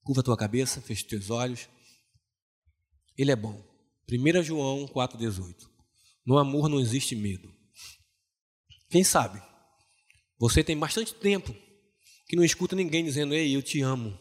[0.02, 1.68] Curva a tua cabeça, fecha os teus olhos.
[3.16, 3.62] Ele é bom.
[4.10, 5.68] 1 João 4,18.
[6.24, 7.54] No amor não existe medo.
[8.88, 9.42] Quem sabe?
[10.38, 11.54] Você tem bastante tempo
[12.26, 14.18] que não escuta ninguém dizendo, ei, eu te amo.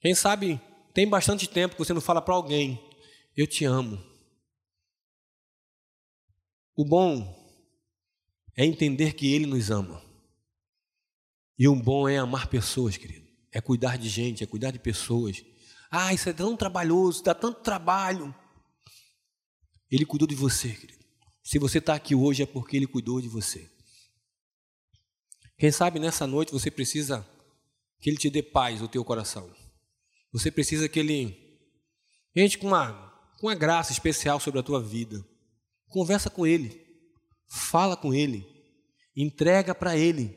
[0.00, 0.60] Quem sabe
[0.94, 2.80] tem bastante tempo que você não fala para alguém,
[3.36, 4.02] eu te amo.
[6.74, 7.41] O bom
[8.56, 10.02] é entender que Ele nos ama.
[11.58, 13.28] E o bom é amar pessoas, querido.
[13.52, 15.44] É cuidar de gente, é cuidar de pessoas.
[15.90, 18.34] Ah, isso é tão trabalhoso, dá tanto trabalho.
[19.90, 21.04] Ele cuidou de você, querido.
[21.44, 23.70] Se você está aqui hoje é porque Ele cuidou de você.
[25.58, 27.26] Quem sabe nessa noite você precisa
[28.00, 29.52] que Ele te dê paz no teu coração.
[30.32, 31.38] Você precisa que Ele
[32.34, 32.92] gente com uma,
[33.38, 35.22] com uma graça especial sobre a tua vida.
[35.88, 36.81] Conversa com Ele,
[37.52, 38.46] fala com Ele,
[39.14, 40.34] entrega para Ele,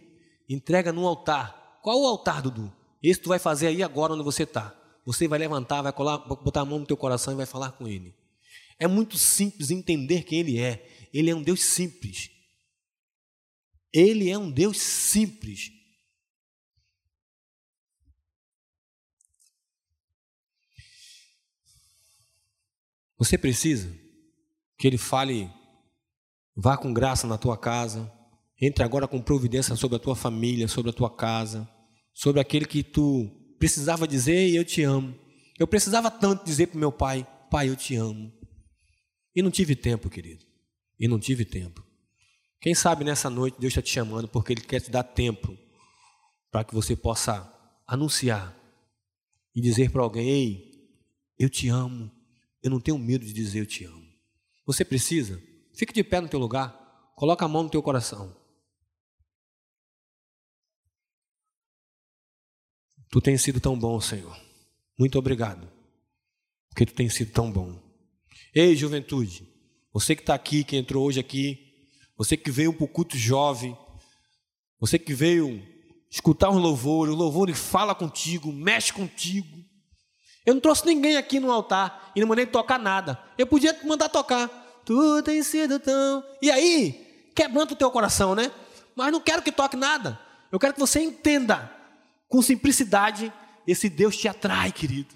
[0.50, 1.80] entrega no altar.
[1.82, 2.74] Qual o altar, Dudu?
[3.02, 4.76] Esse tu vai fazer aí agora onde você está.
[5.06, 7.88] Você vai levantar, vai colar, botar a mão no teu coração e vai falar com
[7.88, 8.14] Ele.
[8.78, 11.08] É muito simples entender quem Ele é.
[11.14, 12.30] Ele é um Deus simples.
[13.94, 15.72] Ele é um Deus simples.
[23.18, 23.90] Você precisa
[24.78, 25.50] que Ele fale,
[26.56, 28.12] vá com graça na tua casa,
[28.62, 31.70] entre agora com providência sobre a tua família, sobre a tua casa,
[32.14, 33.30] sobre aquele que tu
[33.60, 35.14] precisava dizer e eu te amo.
[35.60, 38.32] Eu precisava tanto dizer para meu pai, pai, eu te amo.
[39.36, 40.46] E não tive tempo, querido.
[41.00, 41.86] E não tive tempo.
[42.62, 45.58] Quem sabe nessa noite Deus está te chamando porque Ele quer te dar tempo
[46.50, 47.52] para que você possa
[47.86, 48.58] anunciar
[49.54, 50.72] e dizer para alguém: Ei,
[51.38, 52.10] eu te amo.
[52.64, 54.06] Eu não tenho medo de dizer eu te amo.
[54.66, 55.40] Você precisa?
[55.76, 56.74] Fique de pé no teu lugar.
[57.16, 58.36] Coloca a mão no teu coração.
[63.10, 64.38] Tu tens sido tão bom, Senhor.
[64.98, 65.72] Muito obrigado.
[66.70, 67.82] Porque tu tens sido tão bom.
[68.54, 69.48] Ei, juventude,
[69.94, 71.58] você que está aqui, que entrou hoje aqui,
[72.18, 73.78] você que veio para o culto jovem,
[74.80, 75.62] você que veio
[76.10, 79.64] escutar um louvor, o louvor fala contigo, mexe contigo.
[80.46, 83.22] Eu não trouxe ninguém aqui no altar e não mandei tocar nada.
[83.38, 84.65] Eu podia mandar tocar.
[84.86, 86.24] Tu tens sido tão.
[86.42, 88.52] E aí, quebrando o teu coração, né?
[88.96, 90.20] Mas não quero que toque nada.
[90.52, 91.72] Eu quero que você entenda
[92.30, 93.34] com simplicidade
[93.68, 95.14] esse Deus te atrai, querido.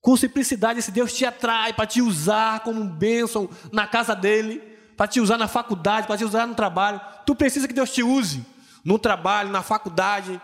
[0.00, 4.60] Com simplicidade, esse Deus te atrai para te usar como um bênção na casa dele,
[4.96, 7.00] para te usar na faculdade, para te usar no trabalho.
[7.24, 8.44] Tu precisa que Deus te use
[8.84, 10.40] no trabalho, na faculdade,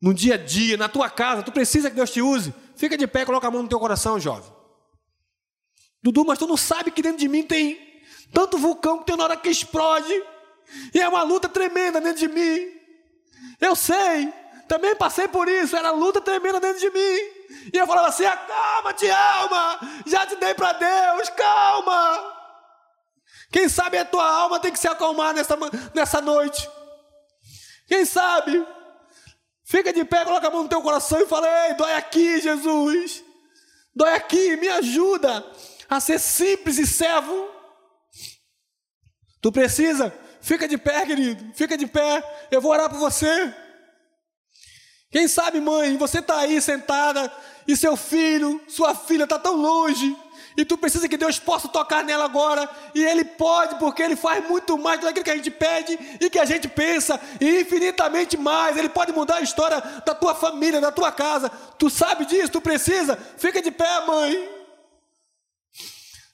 [0.00, 1.42] no dia a dia, na tua casa.
[1.42, 2.52] Tu precisa que Deus te use.
[2.76, 4.55] Fica de pé coloca a mão no teu coração, jovem.
[6.06, 8.00] Dudu, mas tu não sabe que dentro de mim tem
[8.32, 10.14] tanto vulcão que tem na hora que explode.
[10.94, 12.70] E é uma luta tremenda dentro de mim.
[13.60, 14.32] Eu sei,
[14.68, 17.18] também passei por isso, era luta tremenda dentro de mim.
[17.72, 22.34] E eu falava assim: acalma-te, alma, já te dei para Deus, calma.
[23.50, 25.58] Quem sabe a tua alma tem que se acalmar nessa,
[25.92, 26.70] nessa noite.
[27.88, 28.64] Quem sabe?
[29.64, 33.24] Fica de pé, coloca a mão no teu coração e fala: Ei, dói aqui, Jesus.
[33.92, 35.44] Dói aqui, me ajuda
[35.88, 37.48] a ser simples e servo.
[39.40, 40.12] Tu precisa?
[40.40, 41.52] Fica de pé, querido.
[41.54, 42.22] Fica de pé.
[42.50, 43.54] Eu vou orar por você.
[45.10, 47.32] Quem sabe, mãe, você está aí sentada
[47.66, 50.16] e seu filho, sua filha está tão longe.
[50.56, 52.68] E tu precisa que Deus possa tocar nela agora.
[52.94, 56.38] E Ele pode, porque Ele faz muito mais do que a gente pede e que
[56.38, 57.20] a gente pensa.
[57.40, 58.76] E infinitamente mais.
[58.76, 61.50] Ele pode mudar a história da tua família, da tua casa.
[61.78, 63.16] Tu sabe disso, tu precisa.
[63.36, 64.55] Fica de pé, mãe.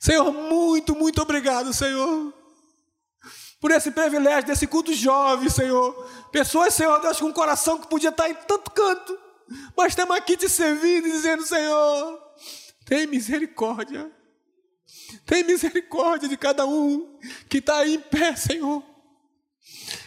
[0.03, 2.35] Senhor, muito, muito obrigado, Senhor.
[3.61, 5.95] Por esse privilégio desse culto jovem, Senhor.
[6.33, 9.17] Pessoas, Senhor Deus, com um coração que podia estar em tanto canto.
[9.77, 12.21] Mas estamos aqui te servindo e dizendo, Senhor,
[12.85, 14.11] tem misericórdia.
[15.25, 17.17] Tem misericórdia de cada um
[17.49, 18.83] que está aí em pé, Senhor.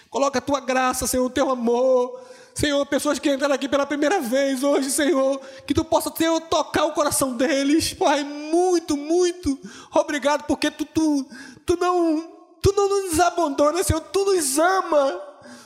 [0.10, 2.22] Coloca a tua graça, Senhor, o teu amor.
[2.56, 6.86] Senhor, pessoas que entraram aqui pela primeira vez hoje, Senhor, que tu possa, Senhor, tocar
[6.86, 7.94] o coração deles.
[7.94, 9.60] Pai, muito, muito
[9.94, 11.28] obrigado, porque tu, tu,
[11.66, 12.32] tu não,
[12.62, 15.22] tu não nos abandona, Senhor, tu nos ama.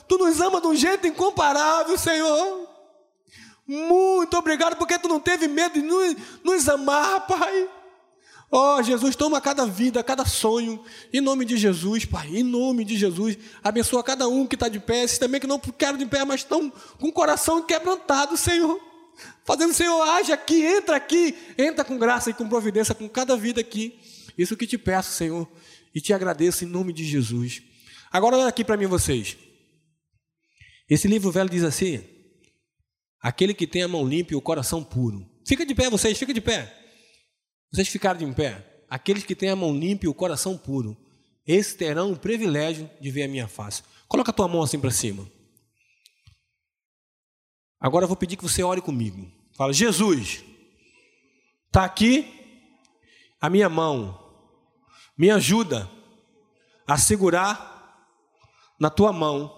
[0.08, 2.68] Tu nos ama de um jeito incomparável, Senhor.
[3.64, 7.68] Muito obrigado, porque tu não teve medo de nos, nos amar, Pai.
[8.52, 10.82] Ó oh, Jesus, toma cada vida, cada sonho,
[11.12, 13.38] em nome de Jesus, Pai, em nome de Jesus.
[13.62, 16.40] Abençoa cada um que está de pé, esses também que não querem de pé, mas
[16.40, 18.80] estão com o coração quebrantado, Senhor.
[19.44, 23.60] Fazendo, Senhor, age aqui, entra aqui, entra com graça e com providência com cada vida
[23.60, 23.96] aqui.
[24.36, 25.48] Isso que te peço, Senhor,
[25.94, 27.62] e te agradeço em nome de Jesus.
[28.10, 29.36] Agora olha aqui para mim vocês.
[30.88, 32.02] Esse livro velho diz assim:
[33.22, 35.24] Aquele que tem a mão limpa e o coração puro.
[35.46, 36.79] Fica de pé, vocês, fica de pé.
[37.72, 38.84] Vocês ficaram de pé.
[38.88, 40.96] Aqueles que têm a mão limpa e o coração puro,
[41.46, 43.82] esses terão o privilégio de ver a minha face.
[44.08, 45.30] Coloca a tua mão assim para cima.
[47.80, 49.30] Agora eu vou pedir que você ore comigo.
[49.56, 50.44] Fala, Jesus,
[51.66, 52.26] está aqui
[53.40, 54.18] a minha mão.
[55.16, 55.88] Me ajuda
[56.86, 57.70] a segurar
[58.78, 59.54] na tua mão,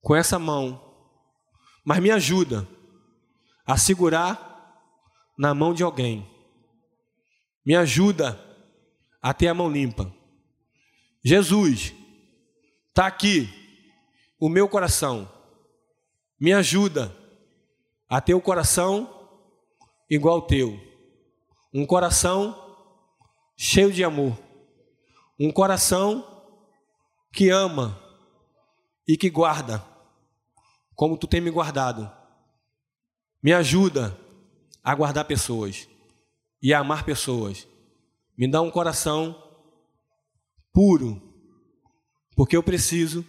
[0.00, 0.80] com essa mão.
[1.84, 2.66] Mas me ajuda
[3.66, 4.82] a segurar
[5.36, 6.35] na mão de alguém.
[7.66, 8.40] Me ajuda
[9.20, 10.14] a ter a mão limpa.
[11.24, 11.92] Jesus,
[12.86, 13.48] está aqui
[14.38, 15.28] o meu coração.
[16.38, 17.12] Me ajuda
[18.08, 19.34] a ter o coração
[20.08, 20.78] igual ao teu.
[21.74, 22.56] Um coração
[23.56, 24.38] cheio de amor.
[25.36, 26.24] Um coração
[27.32, 28.00] que ama
[29.08, 29.84] e que guarda,
[30.94, 32.08] como tu tem me guardado.
[33.42, 34.16] Me ajuda
[34.84, 35.88] a guardar pessoas
[36.60, 37.66] e amar pessoas.
[38.36, 39.42] Me dá um coração
[40.72, 41.22] puro,
[42.34, 43.24] porque eu preciso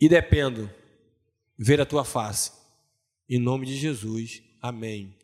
[0.00, 0.70] e dependo
[1.58, 2.52] ver a tua face.
[3.28, 5.16] Em nome de Jesus, amém.